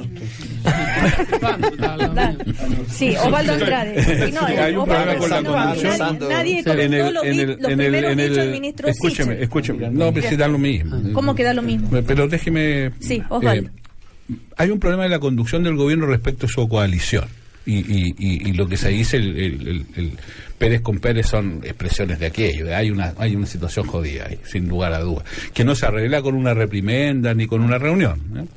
[2.90, 4.32] Sí, Osvaldo Andrade.
[4.32, 5.98] No, Sí, hay un Osvaldo, problema con la no, conducción.
[6.30, 10.30] Nadie, nadie Sí, en el, en los en el, en ministro escúcheme, escúcheme, no, pero
[10.30, 11.02] si da lo mismo.
[11.14, 11.90] ¿Cómo que da lo mismo?
[12.08, 12.92] Pero déjeme...
[13.00, 13.70] Sí, Osvaldo.
[13.70, 17.26] eh, hay un problema de la conducción del gobierno respecto a su coalición.
[17.66, 20.12] Y, y, y, y lo que se dice el, el- el- el
[20.58, 22.66] Pérez con Pérez son expresiones de aquello.
[22.66, 25.26] de hay una hay una situación jodida ahí, sin lugar a dudas.
[25.54, 28.22] Que no se arregla con una reprimenda ni con una reunión.
[28.32, 28.48] ¿no?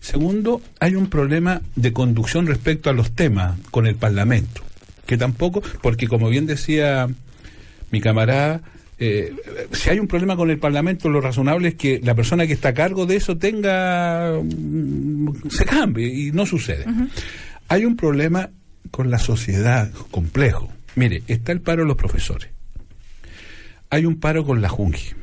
[0.00, 4.62] Segundo, hay un problema de conducción respecto a los temas con el Parlamento.
[5.06, 7.08] Que tampoco, porque como bien decía
[7.90, 8.60] mi camarada,
[8.98, 9.32] eh,
[9.72, 12.68] si hay un problema con el Parlamento, lo razonable es que la persona que está
[12.68, 14.32] a cargo de eso tenga.
[14.42, 16.84] mm, se cambie y no sucede.
[17.72, 18.50] Hay un problema
[18.90, 20.70] con la sociedad complejo.
[20.94, 22.50] Mire, está el paro de los profesores.
[23.90, 25.14] Hay un paro con la Junji.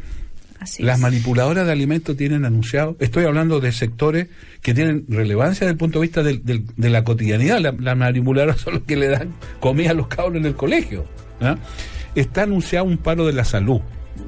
[0.60, 1.02] Así Las es.
[1.04, 4.28] manipuladoras de alimentos tienen anunciado, estoy hablando de sectores
[4.62, 7.60] que tienen relevancia desde el punto de vista del- del- de la cotidianidad.
[7.60, 11.06] La- Las manipuladoras son los que le dan comida a los cabros en el colegio.
[11.42, 11.56] ¿ah?
[12.16, 13.80] Está anunciado un paro de la salud.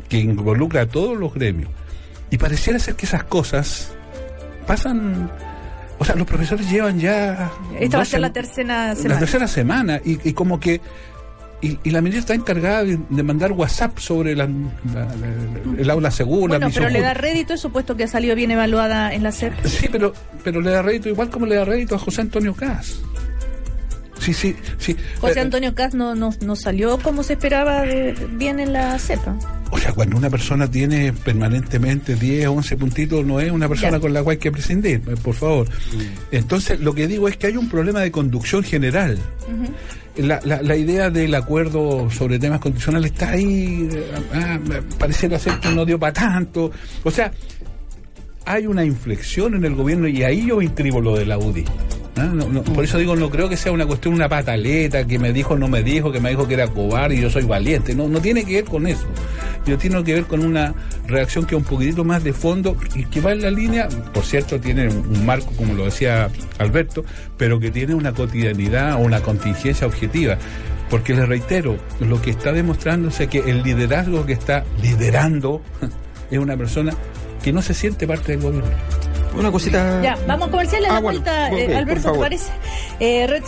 [0.07, 1.69] que involucra a todos los gremios.
[2.29, 3.91] Y pareciera ser que esas cosas
[4.67, 5.29] pasan...
[6.01, 7.51] O sea, los profesores llevan ya...
[7.79, 9.19] Esta va a ser la tercera la semana.
[9.19, 10.81] tercera semana y, y como que
[11.61, 15.89] y, y la ministra está encargada de, de mandar WhatsApp sobre la- la- la- el
[15.91, 16.57] aula segura.
[16.57, 19.53] Bueno, pero le da rédito eso, puesto que ha salido bien evaluada en la SEP.
[19.65, 20.11] Sí, pero,
[20.43, 22.99] pero le da rédito igual como le da rédito a José Antonio Cas.
[24.21, 24.95] Sí, sí, sí.
[25.19, 28.97] José Eh, Antonio Caz no, no, no salió como se esperaba de- bien en la
[28.99, 29.35] cepa.
[29.71, 33.99] O sea, cuando una persona tiene permanentemente 10, 11 puntitos, no es una persona Ya.
[33.99, 35.67] con la cual hay que prescindir, eh, por favor.
[36.31, 39.17] Entonces, lo que digo es que hay un problema de conducción general.
[40.17, 44.59] la, la, la idea del acuerdo sobre temas constitucionales está ahí, eh, ah,
[44.99, 46.69] pareciera ser que no dio para tanto.
[47.03, 47.31] O sea,
[48.45, 51.63] hay una inflexión en el gobierno y ahí yo inscribo lo de la UDI.
[52.23, 55.57] No, por eso digo, no creo que sea una cuestión, una pataleta, que me dijo,
[55.57, 57.95] no me dijo, que me dijo que era cobarde y yo soy valiente.
[57.95, 59.05] No, no tiene que ver con eso.
[59.65, 60.73] Yo tiene que ver con una
[61.07, 64.23] reacción que es un poquitito más de fondo y que va en la línea, por
[64.23, 67.03] cierto, tiene un marco, como lo decía Alberto,
[67.37, 70.37] pero que tiene una cotidianidad o una contingencia objetiva.
[70.89, 75.61] Porque les reitero, lo que está demostrándose que el liderazgo que está liderando
[76.31, 76.93] es una persona
[77.41, 78.71] que no se siente parte del gobierno.
[79.33, 80.01] Una cosita.
[80.03, 82.51] Ya, vamos a comercial a la Ah, bueno, vuelta, eh, Alberto, ¿te parece?
[82.99, 83.43] Eh, Red-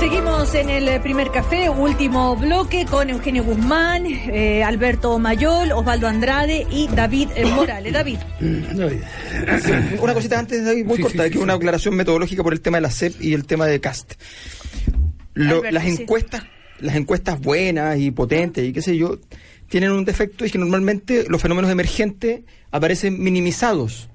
[0.00, 6.66] seguimos en el primer café, último bloque con Eugenio Guzmán, eh, Alberto Mayol, Osvaldo Andrade
[6.70, 7.92] y David eh, Morales.
[7.92, 8.18] David,
[10.00, 12.60] Una cosita antes, David, muy Sí, corta, sí, que sí, una aclaración metodológica por el
[12.60, 14.12] tema de la CEP y el tema de CAST.
[15.34, 15.90] Lo- Alberto, las sí.
[16.02, 16.42] encuestas,
[16.80, 19.18] las encuestas buenas y potentes y qué sé yo,
[19.68, 22.40] tienen un defecto y es que normalmente los fenómenos emergentes
[22.70, 24.08] aparecen minimizados.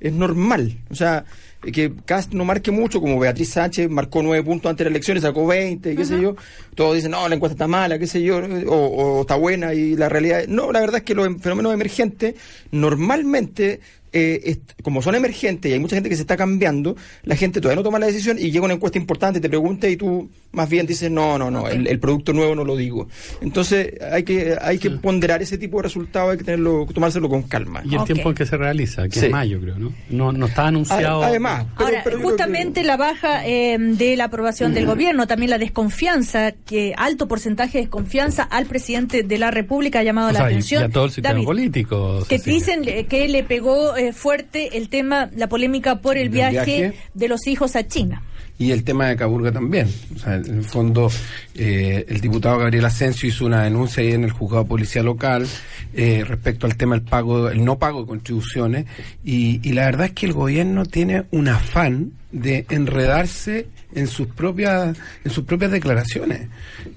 [0.00, 0.78] Es normal.
[0.90, 1.24] O sea,
[1.60, 5.22] que Cast no marque mucho, como Beatriz Sánchez marcó nueve puntos antes de las elecciones,
[5.22, 6.36] sacó 20, qué sé yo.
[6.74, 9.96] Todos dicen, no, la encuesta está mala, qué sé yo, o, o está buena, y
[9.96, 10.46] la realidad.
[10.46, 12.34] No, la verdad es que los fenómenos emergentes
[12.70, 13.80] normalmente.
[14.12, 17.60] Eh, est- como son emergentes y hay mucha gente que se está cambiando, la gente
[17.60, 20.68] todavía no toma la decisión y llega una encuesta importante, te pregunta y tú más
[20.68, 23.08] bien dices, no, no, no, el, el producto nuevo no lo digo.
[23.40, 27.42] Entonces hay que hay que ponderar ese tipo de resultados, hay que tenerlo, tomárselo con
[27.42, 27.82] calma.
[27.84, 29.26] Y el tiempo en que se realiza, que Sí.
[29.26, 29.92] es mayo, creo, ¿no?
[30.10, 31.22] No, no está anunciado.
[31.22, 35.26] A- Además, pero- Ahora, pero justamente que- la baja eh, de la aprobación del gobierno,
[35.26, 40.28] también la desconfianza, que alto porcentaje de desconfianza al presidente de la República ha llamado
[40.28, 40.82] O la sea, atención.
[40.82, 42.26] y a todo el sistema David, político.
[42.28, 46.94] que dicen eh, que le pegó eh, fuerte el tema, la polémica por el viaje.
[47.14, 48.22] de los hijos a China.
[48.58, 49.88] Y el tema de Caburga también.
[50.16, 51.08] O sea, en el fondo,
[51.54, 55.46] eh, el diputado Gabriel Asensio hizo una denuncia ahí en el juzgado de policía local
[55.94, 58.86] eh, respecto al tema del pago, el no pago de contribuciones.
[59.22, 64.26] Y, y la verdad es que el gobierno tiene un afán de enredarse en sus
[64.28, 66.48] propias en sus propias declaraciones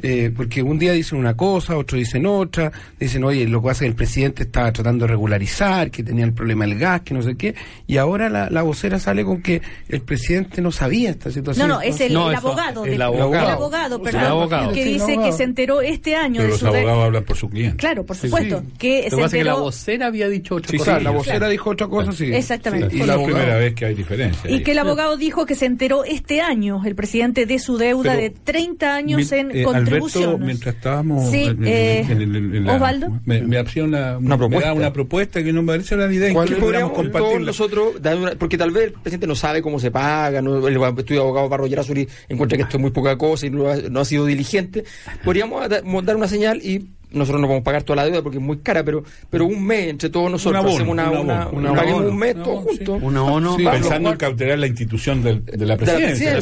[0.04, 3.78] Eh, porque un día dicen una cosa otro dicen otra dicen oye lo que pasa
[3.78, 7.14] es que el presidente estaba tratando de regularizar que tenía el problema del gas que
[7.14, 7.56] no sé qué
[7.88, 11.68] y ahora la, la vocera sale con que el presidente no sabía esta No, situación
[11.70, 12.86] no, es el, No, el abogado.
[12.86, 13.34] el abogado.
[13.46, 14.74] el abogado, O sea, perdón, el abogado.
[14.74, 16.66] que Sí, dice que se enteró este año Pero de los su...
[16.66, 17.78] re- abogados hablan por su cliente.
[17.78, 18.60] Claro, por Sí, supuesto.
[18.62, 18.74] sí.
[18.78, 19.64] Que Lo se que pasa es que la enteró...
[19.64, 21.00] vocera había dicho otra Sí, cosa.
[21.00, 21.52] La vocera Claro.
[21.52, 22.34] dijo otra cosa, sí.
[22.34, 22.96] Exactamente.
[22.96, 24.50] Y Sí, la primera vez que hay diferencia.
[24.50, 24.64] Y ahí.
[24.64, 28.22] que el abogado dijo que se enteró este año, el presidente, de su deuda Pero,
[28.24, 30.28] de 30 años Mi- en eh, contribuciones.
[30.30, 33.20] Alberto, mientras estábamos Sí, en- eh, en- en- en la- Osvaldo.
[33.26, 34.68] me, me hacía una, Una me propuesta.
[34.70, 37.46] da una propuesta que no me parece una idea en ¿Cuál que podríamos compartirla.
[37.46, 41.22] nosotros una- porque tal vez el presidente no sabe cómo se paga, no, el estudio
[41.22, 44.06] abogado Barro Yerasuri encuentra que esto es muy poca cosa y no ha, no ha
[44.06, 44.84] sido diligente,
[45.24, 48.22] podríamos da- mo- dar una señal y nosotros no vamos a pagar toda la deuda
[48.22, 51.12] porque es muy cara, pero pero un mes entre todos nosotros Un abono, hacemos una,
[51.12, 52.14] un una, abono, un paguemos abono.
[52.14, 53.00] un mes todos juntos.
[53.02, 53.58] Una ONU.
[53.58, 56.30] Sí, pensando en cautelar la institución del- de la de la presidencia.
[56.30, 56.38] Una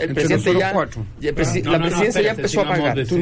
[0.00, 0.70] el presidente ya,
[1.28, 2.98] el presi- No, la no, presidencia ya empezó a pagar.
[2.98, 3.12] Es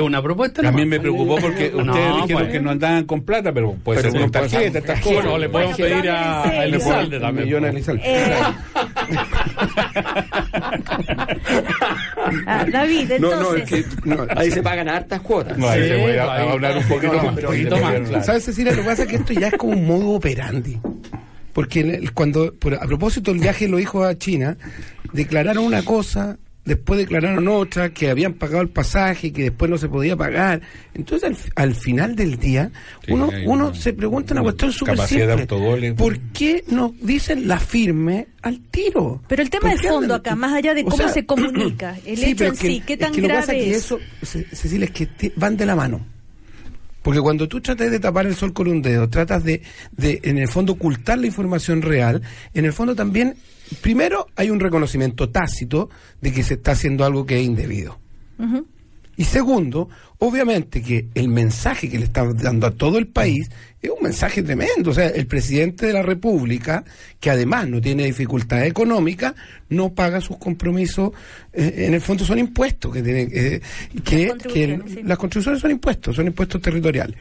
[0.00, 0.62] una propuesta.
[0.62, 4.30] También me preocupó porque ustedes dijeron que no andaban con plata, pero puede ser con
[4.30, 5.14] tarjeta, estas cosas.
[5.22, 6.64] Bueno, le podemos pedir a.
[6.64, 7.48] Elizalde también.
[12.46, 13.40] Ah, David, No, entonces...
[13.40, 13.84] no, es que.
[14.08, 15.56] no, Ahí se pagan hartas cuotas.
[15.58, 17.34] No, ahí Sí, se voy a, a hablar un poquito no, más.
[17.34, 18.24] pero poquito más, claro.
[18.24, 18.72] ¿Sabes, Cecilia?
[18.72, 20.78] Lo que pasa es que esto ya es como un modo operandi.
[21.52, 24.56] Porque el- cuando, a propósito del viaje de los hijos a China,
[25.12, 29.88] declararon una cosa, después declararon otra, que habían pagado el pasaje, que después no se
[29.88, 30.60] podía pagar.
[30.94, 32.70] Entonces, al, al final del día,
[33.04, 35.32] Sí, uno, uno una- se pregunta una una cuestión súper de simple.
[35.32, 35.94] autogol.
[35.96, 39.22] ¿Por qué no dicen la firme al tiro?
[39.28, 42.22] Pero el tema ¿Por de fondo acá, más allá de cómo sea, se comunica, el
[42.22, 43.70] hecho en es que- sí, ¿qué es tan que lo que pasa grave es que
[43.72, 43.84] es?
[43.84, 46.06] eso, Ce- Cecilia, es que te- van de la mano.
[47.02, 49.60] Porque cuando tú tratas de tapar el sol con un dedo, tratas de,
[49.96, 52.22] de, en el fondo, ocultar la información real,
[52.54, 53.34] en el fondo también,
[53.80, 57.98] primero, hay un reconocimiento tácito de que se está haciendo algo que es indebido.
[59.16, 63.50] Y segundo, obviamente que el mensaje que le están dando a todo el país
[63.80, 64.90] es un mensaje tremendo.
[64.90, 66.82] O sea, el presidente de la República,
[67.20, 69.34] que además no tiene dificultades económicas,
[69.68, 71.12] no paga sus compromisos.
[71.52, 73.60] eh, en el fondo son impuestos que tienen eh,
[74.02, 75.02] que, Las que contribuciones, sí.
[75.04, 77.16] las contribuciones son impuestos, son impuestos territoriales.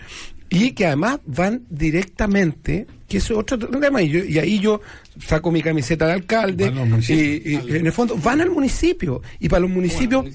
[0.50, 4.82] Y que además van directamente, que eso es otro tema, y, yo- y ahí yo
[5.26, 7.66] saco mi camiseta de alcalde, Van a los municipios.
[7.68, 10.26] y, y en el fondo van al municipio, y para los municipios,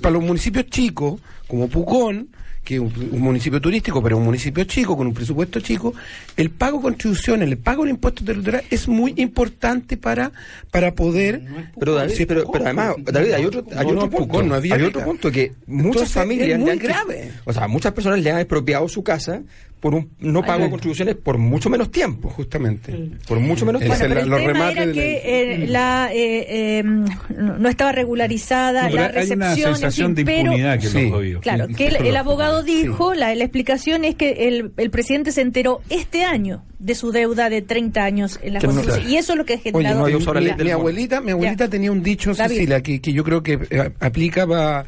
[0.00, 2.28] para los municipios chicos, como Pucón,
[2.64, 5.94] que es un, un municipio turístico, pero un municipio chico, con un presupuesto chico,
[6.36, 10.30] el pago de contribuciones, el pago del impuesto territorial es muy importante para,
[10.70, 11.42] para poder...
[11.76, 12.52] Pero, David, Sí, pero, Pucón.
[12.52, 14.18] pero además, David, hay otro, hay No, otro no, punto.
[14.28, 17.32] Pucón, había hay otro punto que muchas Entonces, familias es muy han- grave.
[17.46, 19.42] O sea, muchas personas le han expropiado su casa
[19.82, 22.28] por un no pago de contribuciones por mucho menos tiempo.
[22.30, 22.92] Justamente.
[23.26, 23.98] Por mucho menos tiempo.
[23.98, 26.46] Bueno, pero la- el los tema remates era que eh, la, eh,
[26.78, 30.24] eh, no no estaba regularizada No, pero la hay una recepción, en sensación fin, de
[30.24, 31.40] pero- impunidad que Sí, los oído.
[31.40, 32.82] Claro, Sí, que el, el abogado sí.
[32.82, 37.10] dijo, la, la explicación es que el, el presidente se enteró este año de su
[37.10, 39.10] deuda de 30 años en la Que no- Constitución.
[39.10, 40.08] Y eso es lo que ha Oye, generado...
[40.08, 41.70] no usado la mi, mi abuelita, mi abuelita Ya.
[41.70, 42.32] tenía un dicho.
[42.34, 44.84] Cecilia, que, que yo creo que eh, aplica para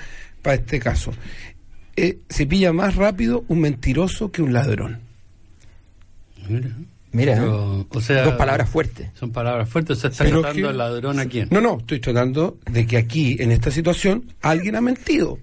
[0.55, 1.11] este caso.
[1.97, 4.99] Eh, se pilla más rápido un mentiroso que un ladrón.
[6.49, 6.68] Mira.
[7.12, 9.09] Mira, Pero, o sea, dos palabras fuertes.
[9.14, 9.99] Son palabras fuertes.
[9.99, 11.49] O sea, está Pero tratando que- al ladrón a quién.
[11.53, 15.38] No, no, estoy tratando de que aquí, en esta situación, alguien ha mentido.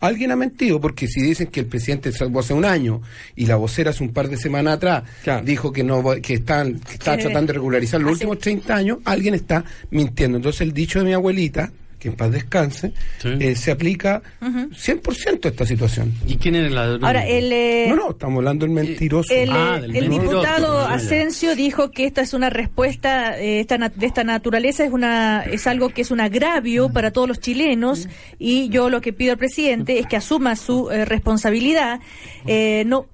[0.00, 3.00] Alguien ha mentido, porque si dicen que el presidente salvo hace un año
[3.36, 5.44] y la vocera hace un par de semanas atrás Claro.
[5.44, 8.76] dijo que no va- que están que está tratando de regularizar los hace- últimos 30
[8.76, 10.36] años, alguien está mintiendo.
[10.36, 11.70] Entonces el dicho de mi abuelita,
[12.00, 13.28] que en paz descanse, Sí.
[13.38, 16.12] eh, se aplica 100% a esta situación.
[16.26, 17.04] ¿Y quién era el ladrón?
[17.04, 17.52] Ahora, el...
[17.52, 19.32] eh, No, no, estamos hablando del mentiroso.
[19.32, 20.80] El, Ah, eh, del el mentiroso, diputado.
[20.88, 25.66] Asensio dijo que esta es una respuesta eh, esta de esta naturaleza, es una es
[25.66, 29.38] algo que es un agravio para todos los chilenos y yo lo que pido al
[29.38, 32.00] presidente es que asuma su eh, responsabilidad.
[32.46, 33.06] Eh, no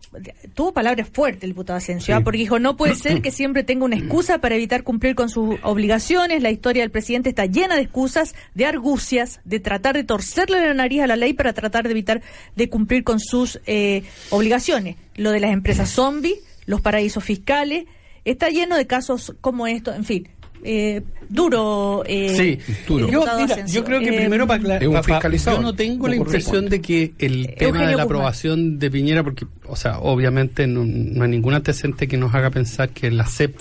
[0.54, 2.22] tuvo palabras fuertes el diputado Asensio, Sí.
[2.24, 5.56] porque dijo no puede ser que siempre tenga una excusa para evitar cumplir con sus
[5.62, 6.42] obligaciones.
[6.42, 10.74] La historia del presidente está llena de excusas, de argucias, de tratar de torcerle la
[10.74, 12.22] nariz a la ley para tratar de evitar
[12.54, 14.96] de cumplir con sus eh, obligaciones.
[15.16, 16.36] Lo de las empresas zombie,
[16.66, 17.84] los paraísos fiscales,
[18.24, 20.28] está lleno de casos como esto, en fin.
[20.68, 22.02] Eh, duro.
[22.06, 25.60] Eh, Sí, el Yo, mira, creo que Eh, primero para fiscalizador.
[25.60, 28.00] yo no tengo la impresión de que el tema Eugenio de la Guzmán.
[28.04, 32.50] aprobación de Piñera, porque, o sea, obviamente no, no hay ningún antecedente que nos haga
[32.50, 33.56] pensar que la CEP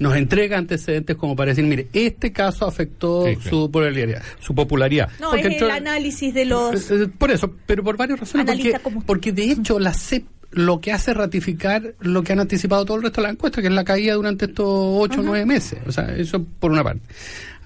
[0.00, 3.50] nos entrega antecedentes como para decir, mire, este caso afectó Sí, claro.
[3.50, 5.08] su popularidad, su popularidad.
[5.20, 6.90] No, Porque es el entró- análisis de los...
[6.90, 8.46] Eh, eh, Por eso, pero por varias razones.
[8.46, 12.96] Porque, porque de hecho la CEP lo que hace ratificar lo que han anticipado todo
[12.96, 15.78] el resto de la encuesta, que es la caída durante estos ocho o nueve meses.
[15.86, 17.02] O sea, eso por una parte.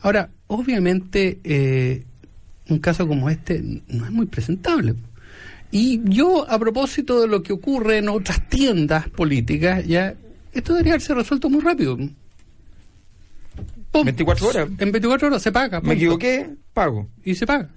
[0.03, 2.03] Ahora, obviamente, eh,
[2.69, 4.95] un caso como este no es muy presentable.
[5.71, 10.15] Y yo, a propósito de lo que ocurre en otras tiendas políticas, ya
[10.53, 11.97] esto debería haberse resuelto muy rápido.
[13.91, 14.05] Pum.
[14.05, 14.69] 24 horas.
[14.79, 15.81] En 24 horas se paga.
[15.81, 17.09] Me equivoqué, pago.
[17.25, 17.71] y se paga.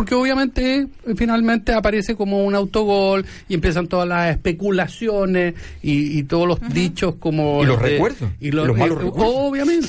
[0.00, 6.22] Porque obviamente eh, finalmente aparece como un autogol y empiezan todas las especulaciones y, y
[6.22, 7.62] todos los dichos como...
[7.62, 9.34] Y los de- recuerdos, Y los, los malos eh, recuerdos.
[9.36, 9.88] Obviamente.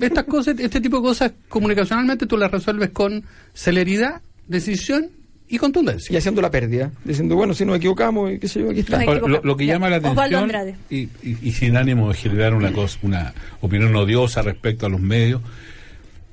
[0.00, 3.22] Estas cosas, este tipo de cosas comunicacionalmente tú las resuelves con
[3.54, 5.06] celeridad, decisión
[5.48, 6.18] y Y contundencia.
[6.18, 6.90] haciendo la pérdida.
[7.04, 9.04] Diciendo, bueno, si nos equivocamos, y qué sé yo, aquí está.
[9.04, 10.50] Lo, que llama la atención
[10.90, 15.00] y, y- y sin ánimo de generar una cosa, una opinión odiosa respecto a los
[15.00, 15.40] medios,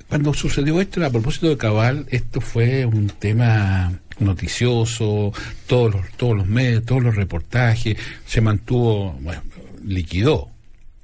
[0.10, 5.32] cuando sucedió esto a propósito de Cabal, esto fue un tema noticioso,
[5.68, 7.96] todos los, todos los medios, todos los reportajes,
[8.26, 9.42] se mantuvo, bueno,
[9.86, 10.50] liquidó,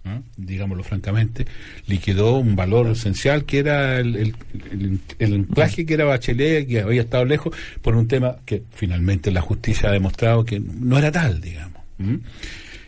[0.04, 0.22] ¿no?
[0.38, 1.46] digámoslo francamente,
[1.88, 4.36] liquidó un valor esencial que era el, el,
[4.72, 9.32] el- el anclaje que era Bachelet, que había estado lejos, por un tema que finalmente
[9.32, 11.82] la justicia ha demostrado que no era tal, digamos.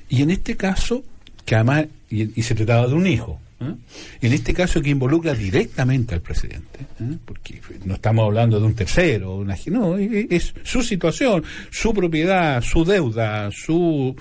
[0.10, 1.04] Y en este caso,
[1.46, 3.76] que además, y se trataba de un hijo, ¿eh?
[4.22, 7.18] en este caso que involucra directamente al presidente, ¿eh?
[7.26, 12.62] porque no estamos hablando de un tercero, una, no, es, es su situación, su propiedad,
[12.62, 14.16] su deuda, su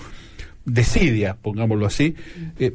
[0.69, 2.13] desidia, pongámoslo así,
[2.59, 2.73] eh,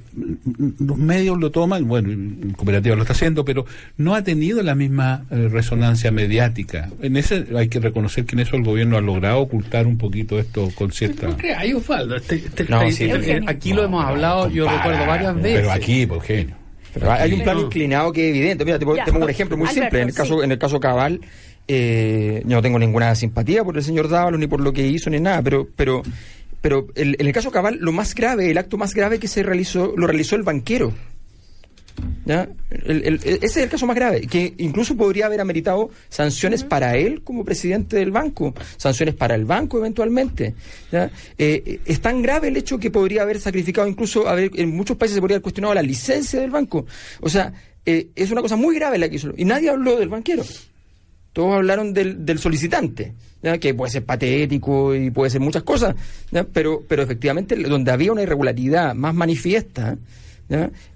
[0.80, 2.08] los medios lo toman, bueno,
[2.56, 3.66] Cooperativa lo está haciendo, pero
[3.98, 6.88] no ha tenido la misma eh, resonancia mediática.
[7.02, 10.38] En ese hay que reconocer que en eso el gobierno ha logrado ocultar un poquito
[10.38, 11.26] esto con cierta...
[11.28, 12.16] ¿Por qué hay Osvaldo?
[12.16, 13.50] Este- este- No, este- sí, eh, Eugenio.
[13.50, 15.60] aquí lo hemos hablado, yo recuerdo varias veces.
[15.60, 16.56] Pero aquí, por genio.
[16.94, 17.66] Pero hay un plano No.
[17.66, 18.64] inclinado que es evidente.
[18.64, 19.04] Mira, te, pongo- Ya.
[19.04, 20.00] te pongo un ejemplo muy Alberto, simple.
[20.02, 20.44] En el caso, sí.
[20.44, 21.20] en el caso Cabal,
[21.68, 25.08] eh, yo no tengo ninguna simpatía por el señor Dávalos ni por lo que hizo
[25.10, 26.02] ni nada, pero, pero,
[26.62, 29.42] pero el- en el caso Cabal, lo más grave, el acto más grave que se
[29.42, 30.94] realizó, lo realizó el banquero.
[32.24, 32.48] ¿ya?
[32.70, 36.96] El- el- ese es el caso más grave, que incluso podría haber ameritado sanciones para
[36.96, 40.54] él como presidente del banco, sanciones para el banco eventualmente.
[40.90, 41.10] ¿ya?
[41.36, 45.16] Eh, es tan grave el hecho que podría haber sacrificado, incluso haber, en muchos países
[45.16, 46.86] se podría haber cuestionado la licencia del banco.
[47.20, 47.52] O sea,
[47.84, 49.34] eh, es una cosa muy grave la que hizo.
[49.36, 50.44] Y nadie habló del banquero.
[51.32, 53.58] Todos hablaron del, del solicitante, ¿ya?
[53.58, 55.94] que puede ser patético y puede ser muchas cosas.
[56.52, 59.96] Pero, pero efectivamente donde había una irregularidad más manifiesta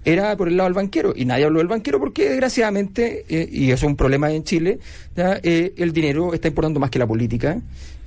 [0.05, 1.13] era por el lado del banquero.
[1.15, 4.79] Y nadie habló del banquero porque desgraciadamente, eh, y eso es un problema en Chile.
[5.15, 7.59] Eh, el dinero está importando más que la política,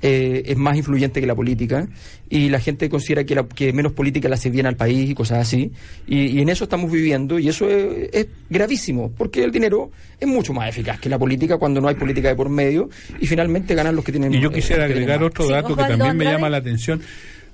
[0.03, 1.89] eh, es más influyente que la política,
[2.29, 5.15] y la gente considera que, la- que menos política le hace bien al país y
[5.15, 5.71] cosas así.
[6.07, 10.29] Y, y en eso estamos viviendo, y eso es, es gravísimo, porque el dinero es
[10.29, 12.89] mucho más eficaz que la política cuando no hay política de por medio,
[13.21, 15.83] y finalmente ganan los que tienen Y yo eh, quisiera agregar otro Sí, dato que
[15.83, 16.33] también me Andrade.
[16.37, 17.01] llama la atención.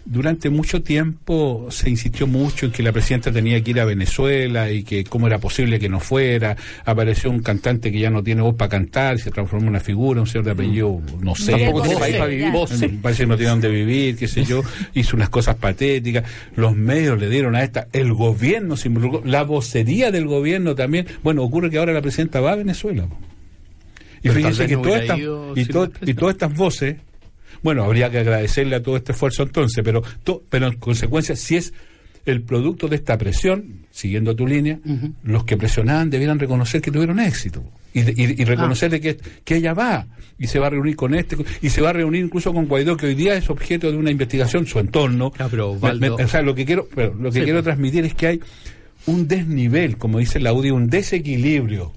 [0.09, 4.71] Durante mucho tiempo se insistió mucho en que la presidenta tenía que ir a Venezuela
[4.71, 6.57] y que cómo era posible que no fuera.
[6.85, 10.21] Apareció un cantante que ya no tiene voz para cantar, se transformó en una figura,
[10.21, 11.53] un señor de apellido, no sé.
[11.53, 12.53] Tampoco tiene país para vivir.
[13.03, 14.63] Parece que no tiene dónde vivir, qué sé yo,
[14.95, 16.23] hizo unas cosas patéticas,
[16.55, 21.07] los medios le dieron a esta, el gobierno se involucró, la vocería del gobierno también.
[21.25, 23.09] Bueno, ocurre que ahora la presidenta va a Venezuela.
[24.19, 25.19] Y Pero fíjense que no todas estas,
[25.57, 26.97] y, to- y todas estas voces,
[27.63, 31.57] bueno, habría que agradecerle a todo este esfuerzo entonces, pero, to- pero en consecuencia, si
[31.57, 31.73] es
[32.25, 34.81] el producto de esta presión, siguiendo tu línea,
[35.23, 37.63] los que presionaban debieran reconocer que tuvieron éxito
[37.95, 40.07] y, y- y reconocer de que, que ella va
[40.39, 42.97] y se va a reunir con este y se va a reunir incluso con Guaidó,
[42.97, 45.33] que hoy día es objeto de una investigación, su entorno.
[45.39, 47.59] Ah, pero, Me- Osvaldo- me- o sea, lo que quiero, pero lo que Sí, quiero
[47.59, 47.65] pues.
[47.65, 48.41] transmitir es que hay
[49.07, 51.93] un desnivel, como dice la audio, un desequilibrio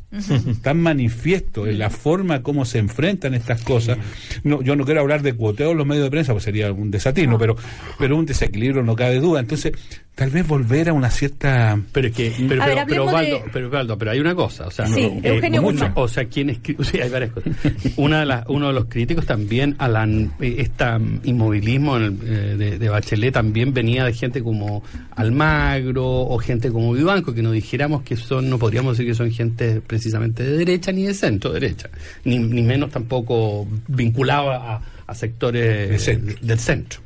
[0.62, 3.98] tan manifiesto en la forma como se enfrentan estas cosas.
[4.44, 6.92] No, yo no quiero hablar de cuoteo en los medios de prensa, pues sería un
[6.92, 7.56] desatino, pero,
[7.98, 9.40] pero un desequilibrio no cabe duda.
[9.40, 9.74] Entonces,
[10.20, 13.42] tal vez volver a una cierta Pero es que, pero, A ver, pero, pero, de-
[13.54, 15.94] pero, pero hay una cosa, o sea, Sí, no, Eugenio mucho, Guzmán.
[15.96, 17.54] o sea, quien escribe, sí, hay varias cosas.
[17.96, 22.04] Una de las, uno de los críticos también a la eh, esta mm, inmovilismo en
[22.04, 24.84] el, eh, de, de Bachelet también venía de gente como
[25.16, 29.32] Almagro o gente como Vivanco, que no dijéramos que son, no podríamos decir que son
[29.32, 31.90] gente precisamente de derecha ni de centro derecha,
[32.26, 36.36] ni, ni menos tampoco vinculado a, a sectores De centro.
[36.42, 37.00] del centro.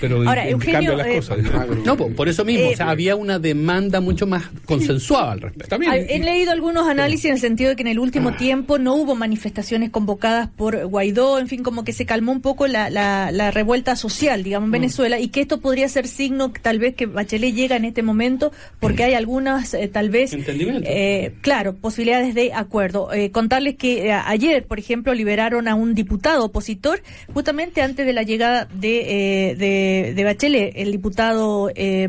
[0.00, 1.38] Pero Ahora, en- Eugenio, cambia las eh, cosas.
[1.84, 5.40] No, por, por eso mismo, Eh, o sea, había una demanda mucho más consensuada al
[5.40, 5.68] respecto.
[5.68, 8.78] También, Ah, He leído algunos análisis en el sentido de que en el último tiempo
[8.78, 12.90] no hubo manifestaciones convocadas por Guaidó, en fin, como que se calmó un poco la,
[12.90, 16.94] la, la revuelta social, digamos, en Venezuela, y que esto podría ser signo tal vez
[16.94, 22.34] que Bachelet llega en este momento, porque hay algunas, eh, tal vez, eh, claro, posibilidades
[22.34, 23.12] de acuerdo.
[23.12, 28.12] Eh, contarles que eh, ayer, por ejemplo, liberaron a un diputado opositor, justamente antes de
[28.12, 32.08] la llegada de, eh, de, de Bachelet, el diputado eh,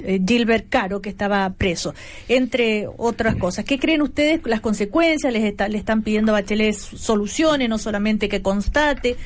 [0.00, 1.94] eh, Gilbert Caro, que estaba preso,
[2.28, 3.64] entre otras cosas.
[3.64, 5.32] ¿Qué creen ustedes las consecuencias?
[5.32, 9.16] ¿Les está- le están pidiendo a Bachelet soluciones, no solamente que constate?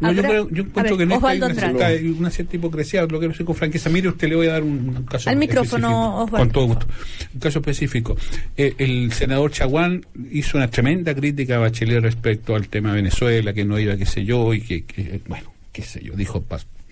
[0.00, 2.54] No, yo, creo- yo encuentro ver, que en esto hay una cierta, hay una cierta
[2.56, 3.90] hipocresía, lo quiero decir con franqueza.
[3.90, 6.38] Mire, usted le voy a dar un, caso Al micrófono, Osvaldo.
[6.38, 6.86] Con todo gusto.
[7.34, 8.16] Un caso específico.
[8.56, 13.52] Eh, el senador Chaguán hizo una tremenda crítica a Bachelet respecto al tema de Venezuela,
[13.52, 16.42] que no iba, qué sé yo, y que, que, bueno, qué sé yo, dijo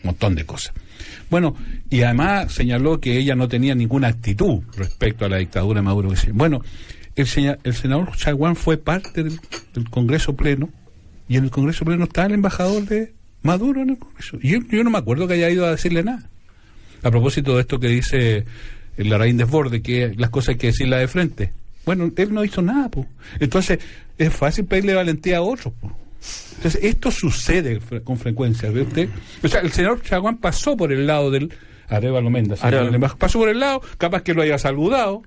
[0.03, 0.73] montón de cosas.
[1.31, 1.57] Bueno,
[1.91, 6.11] y además señaló que ella no tenía ninguna actitud respecto a la dictadura de Maduro.
[6.33, 6.63] Bueno,
[7.17, 9.41] el, seña- el senador Chaguán fue parte del,
[9.91, 10.71] Congreso Pleno
[11.29, 14.39] y en el Congreso Pleno está el embajador de Maduro en el Congreso.
[14.41, 16.29] Y yo, no me acuerdo que haya ido a decirle nada.
[17.03, 18.45] A propósito de esto que dice
[18.97, 21.53] la raíz desborde, que las cosas hay que decirlas de frente.
[21.85, 23.07] Bueno, él no hizo nada, po.
[23.39, 23.79] Entonces,
[24.19, 25.97] es fácil pedirle valentía a otros, po.
[26.57, 29.09] Entonces, esto sucede fre- con frecuencia, ¿ve usted?
[29.43, 31.53] O sea, el señor Chaguán pasó por el lado del
[31.89, 32.61] Arevalo Méndez,
[33.19, 35.23] pasó por el lado, capaz que lo haya saludado,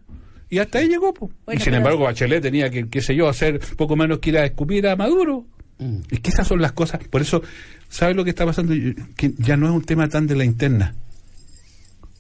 [0.50, 1.32] y hasta ahí llegó, po.
[1.46, 4.38] Bueno, y sin embargo, Bachelet tenía que, qué sé yo, hacer poco menos que ir
[4.40, 5.46] a escupir a Maduro.
[5.78, 6.00] Mm.
[6.10, 7.00] Es que esas son las cosas.
[7.08, 7.42] Por eso,
[7.88, 8.74] ¿sabe lo que está pasando?
[9.16, 10.96] Que ya no es un tema tan de la interna.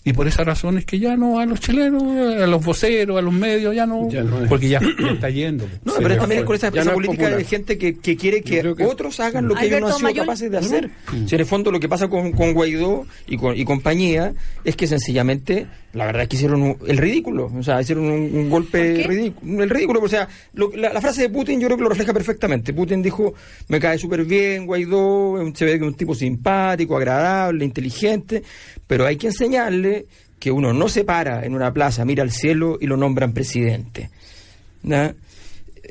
[0.09, 3.21] Y por esa razón es que ya no a los chilenos, a los voceros, a
[3.21, 4.09] los medios, ya no.
[4.09, 4.49] Ya no es.
[4.49, 5.69] porque ya, ya está yendo.
[5.85, 9.47] No, pero también con esa, no política de gente que, que quiere que, otros hagan
[9.47, 10.25] lo que ellos no han sido Mayol.
[10.25, 10.89] capaces de hacer.
[11.27, 14.33] Si en el fondo lo que pasa con, con Guaidó y, con, y compañía
[14.63, 18.21] es que sencillamente, la verdad es que hicieron un- el ridículo, o sea, hicieron un,
[18.21, 21.67] un ¿Por golpe ridículo, el ridículo, o sea, lo- la, la frase de Putin yo
[21.67, 22.73] creo que lo refleja perfectamente.
[22.73, 23.33] Putin dijo,
[23.69, 28.43] me cae súper bien Guaidó, se ve que es un tipo simpático, agradable, inteligente,
[28.85, 30.05] pero hay que enseñarle
[30.39, 34.09] que uno no se para en una plaza, mira al cielo y lo nombran presidente.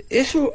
[0.09, 0.53] Eso,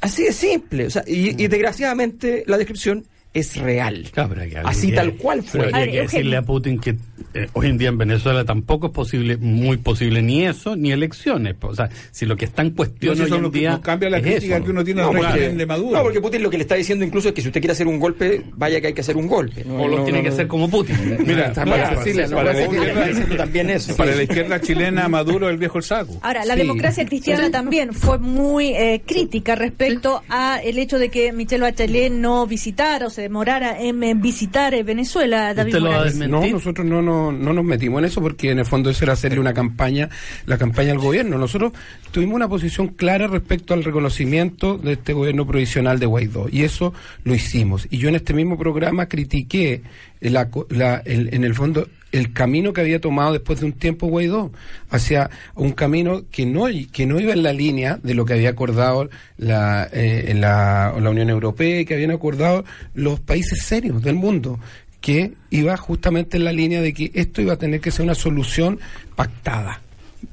[0.00, 0.86] así de simple.
[0.86, 3.04] O sea, y, y desgraciadamente la descripción
[3.34, 4.10] es real.
[4.12, 5.60] Que- Así tal cual fue.
[5.64, 6.96] pero habría que decirle a Putin que
[7.34, 11.54] eh, hoy en día en Venezuela tampoco es posible, muy posible ni eso, ni elecciones.
[11.60, 14.22] O sea, si lo que está en cuestión hoy en día nos cambia la es
[14.24, 14.64] crítica eso.
[14.64, 15.96] que uno tiene No, al porque- de Maduro.
[15.98, 17.86] No, porque Putin lo que le está diciendo incluso es que si usted quiere hacer
[17.86, 19.64] un golpe, vaya que hay que hacer un golpe.
[19.64, 20.34] No, O lo no, tiene no, que no.
[20.34, 20.96] hacer como Putin.
[21.26, 23.96] Mira, no también eso.
[23.96, 26.18] Para la izquierda chilena, Maduro el viejo el saco.
[26.22, 26.60] Ahora, la Sí.
[26.60, 32.12] democracia cristiana también fue muy eh, crítica respecto a el hecho de que Michelle Bachelet
[32.12, 35.98] no visitara o se demorara en, eh, visitar eh, Venezuela, David ¿Usted lo va a
[35.98, 36.18] Morales.
[36.20, 36.50] desmentir?
[36.52, 39.14] No, nosotros no, no, no nos metimos en eso porque en el fondo eso era
[39.14, 40.08] hacerle una campaña,
[40.46, 41.36] la campaña al gobierno.
[41.36, 41.72] Nosotros
[42.12, 46.94] tuvimos una posición clara respecto al reconocimiento de este gobierno provisional de Guaidó y eso
[47.24, 47.88] lo hicimos.
[47.90, 49.82] Y yo en este mismo programa critiqué
[50.20, 54.06] la, la- el- en el fondo el camino que había tomado después de un tiempo
[54.06, 54.50] Guaidó
[54.88, 58.48] hacia un camino que no que no iba en la línea de lo que había
[58.48, 62.64] acordado la, eh, la, la Unión Europea y que habían acordado
[62.94, 64.58] los países serios del mundo
[65.02, 68.14] que iba justamente en la línea de que esto iba a tener que ser una
[68.14, 68.80] solución
[69.14, 69.82] pactada.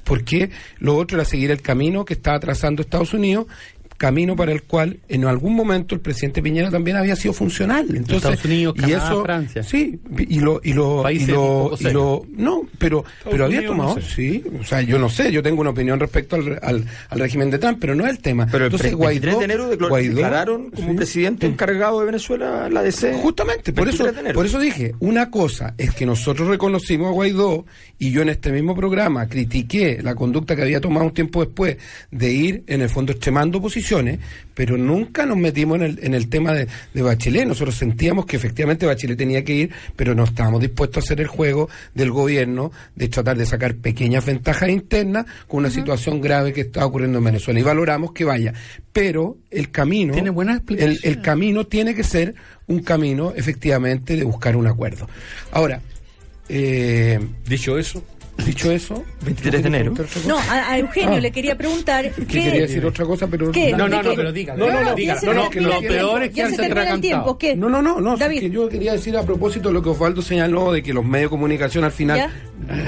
[0.04, 3.46] Porque lo otro era seguir el camino que estaba trazando Estados Unidos,
[3.98, 7.86] camino para el cual en algún momento el presidente Piñera también había sido funcional.
[7.90, 9.64] Entonces, Estados Unidos, y Canadá, eso, Francia.
[9.64, 13.76] Sí, y lo y lo Países y lo, y lo- no, pero pero había Unidos,
[13.78, 14.16] tomado, no sé.
[14.16, 17.50] sí, o sea, yo no sé, yo tengo una opinión respecto al, al, al régimen
[17.50, 18.46] de Trump, pero no es el tema.
[18.52, 20.96] Pero el Entonces, pre- 23 de enero declar- Guaidó- declararon como Sí.
[20.98, 23.14] presidente encargado de Venezuela la DC.
[23.16, 24.36] Justamente, por eso, 23 de enero.
[24.36, 27.66] por eso dije, una cosa es que nosotros reconocimos a Guaidó
[27.98, 31.78] y yo en este mismo programa critiqué la conducta que había tomado un tiempo después
[32.12, 33.85] de ir en el fondo extremando posiciones,
[34.54, 37.46] pero nunca nos metimos en el, en el tema de, de Bachelet.
[37.46, 41.28] Nosotros sentíamos que efectivamente Bachelet tenía que ir, pero no estábamos dispuestos a hacer el
[41.28, 46.62] juego del gobierno de tratar de sacar pequeñas ventajas internas con una situación grave que
[46.62, 47.60] está ocurriendo en Venezuela.
[47.60, 48.54] Y valoramos que vaya.
[48.94, 52.34] Pero el camino Tiene buenas el, el camino tiene que ser
[52.68, 55.08] un camino efectivamente de buscar un acuerdo.
[55.52, 55.82] Ahora,
[56.48, 58.04] eh, Dicho eso,
[58.44, 59.94] dicho eso, 23 de enero.
[60.28, 61.20] No, a, a Eugenio Ah.
[61.20, 63.72] le quería preguntar que quería decir otra cosa, pero ¿Qué?
[63.72, 64.60] No, no, ¿De no, pero dígale.
[64.60, 67.38] No, no, no, ya No, que lo peor es Ya quedarse se termina el tiempo,
[67.38, 67.56] ¿qué?
[67.56, 68.18] No, no, no, no.
[68.18, 68.40] David.
[68.42, 71.28] que yo quería decir a propósito de lo que Osvaldo señaló de que los medios
[71.32, 72.32] de comunicación al final, ¿Ya?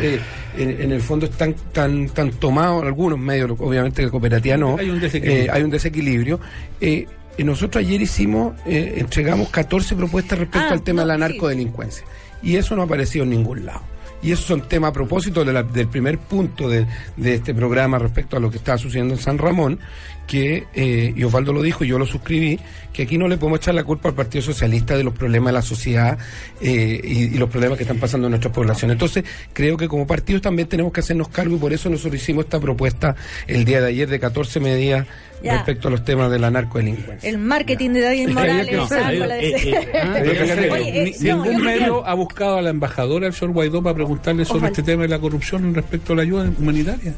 [0.02, 0.20] eh,
[0.58, 4.90] en, en el fondo están tan, tan tomados, algunos medios, obviamente que cooperativa no, Hay
[4.90, 5.46] un desequilibrio.
[5.46, 6.40] eh, hay un desequilibrio.
[6.82, 7.06] Eh,
[7.38, 11.28] eh, nosotros ayer hicimos, eh, entregamos 14 propuestas respecto Ah, al tema no, de la
[11.28, 11.34] sí.
[11.34, 12.04] narcodelincuencia.
[12.44, 13.82] Y eso no ha aparecido en ningún lado.
[14.22, 18.40] Y esos son temas a propósito del primer punto de, de este programa respecto a
[18.40, 19.80] lo que está sucediendo en San Ramón,
[20.28, 22.60] que, eh, y Osvaldo lo dijo y yo lo suscribí,
[22.94, 25.54] que aquí no le podemos echar la culpa al Partido Socialista de los problemas de
[25.54, 26.18] la sociedad
[26.62, 28.92] eh, y, y los problemas que están pasando en nuestra población.
[28.92, 29.24] Entonces,
[29.54, 32.60] creo que como partidos también tenemos que hacernos cargo y por eso nosotros hicimos esta
[32.60, 33.16] propuesta
[33.48, 35.08] el día de ayer de 14 medidas
[35.44, 35.54] Ya.
[35.54, 37.30] respecto a los temas de la narcodelincuencia.
[37.30, 38.70] El marketing de David Es que había Morales.
[38.70, 39.04] que hacer.
[39.04, 43.34] algo a la Eh, eh, Ni- no, ningún medio ha buscado a la embajadora, el
[43.34, 44.72] señor Guaidó, para preguntarle sobre Ojalá.
[44.72, 47.14] este tema de la corrupción respecto a la ayuda humanitaria.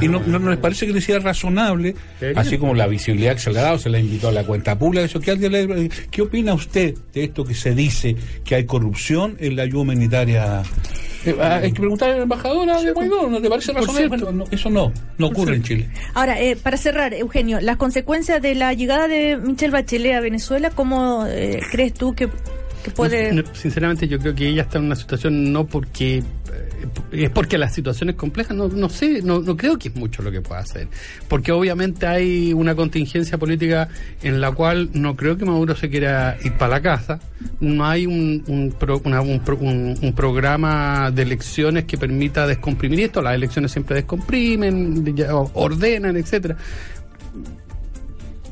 [0.00, 1.94] Y no, no nos parece que le sea razonable,
[2.36, 4.78] así como la visibilidad que se le ha dado, se le invitó a la cuenta
[4.78, 8.64] pública, eso que alguien le- ¿qué opina usted de esto que se dice que hay
[8.64, 10.62] corrupción en la ayuda humanitaria?
[11.24, 14.08] Eh, ah, hay que preguntarle a la embajadora de Guaidó, ¿no te parece razonable?
[14.08, 14.32] cierto.
[14.32, 15.88] No, eso no, no ocurre en Chile.
[16.12, 20.70] Ahora, eh, para cerrar, Eugenio, las consecuencias de la llegada de Michelle Bachelet a Venezuela,
[20.70, 22.28] ¿cómo eh, crees tú que,
[22.84, 23.32] que puede...?
[23.32, 26.22] No, sinceramente yo creo que ella está en una situación no porque
[27.12, 30.22] es porque la situación es compleja, no, no sé, no, no creo que es mucho
[30.22, 30.88] lo que pueda hacer,
[31.28, 33.88] porque obviamente hay una contingencia política
[34.22, 37.20] en la cual no creo que Maduro se quiera ir para la casa,
[37.60, 43.20] no hay un, un, pro- un un- un programa de elecciones que permita descomprimir esto,
[43.22, 45.14] las elecciones siempre descomprimen,
[45.54, 46.56] ordenan, etcétera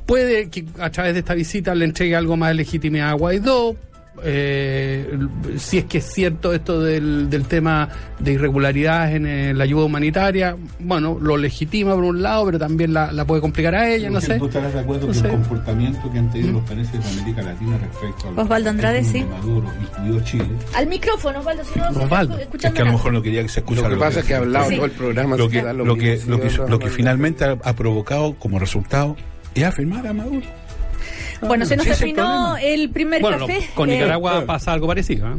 [0.06, 3.76] puede que a través de esta visita le entregue algo más de legitimidad a Guaidó.
[4.24, 5.18] Eh,
[5.56, 7.88] si es que es cierto esto del, del tema
[8.18, 12.92] de irregularidades en eh, la ayuda humanitaria, bueno, lo legitima por un lado, pero también
[12.92, 14.38] la, la puede complicar a ella, no sé.
[14.38, 15.24] ¿Tú estarás de acuerdo No que sé.
[15.26, 19.20] el comportamiento que han tenido los países de América Latina respecto al Osvaldo Andrade, sí.
[19.20, 20.46] de Maduro, incluido Chile?
[20.74, 22.38] Al micrófono, Osvaldo, si no, no Osvaldo.
[22.38, 24.34] Es que a lo mejor no quería que se Lo escuchara que pasa es que
[24.34, 24.76] ha hablado Sí.
[24.76, 25.36] todo el programa.
[25.36, 29.16] lo que, lo que, lo que, lo finalmente ha, ha provocado como resultado
[29.54, 30.46] es afirmar a Maduro.
[31.46, 33.68] Bueno, se nos Sí, el terminó el primer Bueno, café.
[33.74, 35.26] con Eh, Nicaragua pasa algo parecido.
[35.28, 35.36] ¿eh?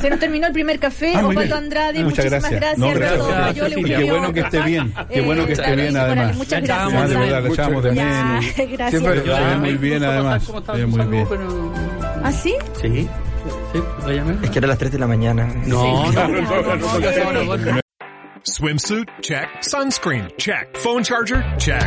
[0.00, 1.12] se nos terminó el primer café.
[1.16, 1.56] Ah, Osvaldo.
[1.56, 2.88] Andrade, Muchas muchísimas gracias.
[2.98, 3.54] gracias.
[3.56, 3.78] Gracias.
[3.78, 6.36] Y qué bueno que esté bien, qué Eh, bueno que esté bien, además.
[6.36, 7.02] Muchas gracias.
[7.02, 8.44] Ah, de verdad, le echamos de Ya, menos.
[8.56, 8.90] gracias.
[8.90, 10.44] Siempre- Se ve muy bien, además.
[10.46, 11.26] ¿Cómo está Se ve tu muy bien.
[12.22, 12.54] ¿Ah, sí?
[12.80, 13.08] Sí,
[13.72, 14.36] sí, lo llamé.
[14.42, 15.48] Es que era las 3 de la mañana.
[15.66, 17.80] No, no, no, no, no, no.
[18.42, 19.08] Swimsuit?
[19.20, 19.48] Check.
[19.62, 20.28] Sunscreen?
[20.38, 20.76] Check.
[20.78, 21.44] Phone charger?
[21.58, 21.86] Check.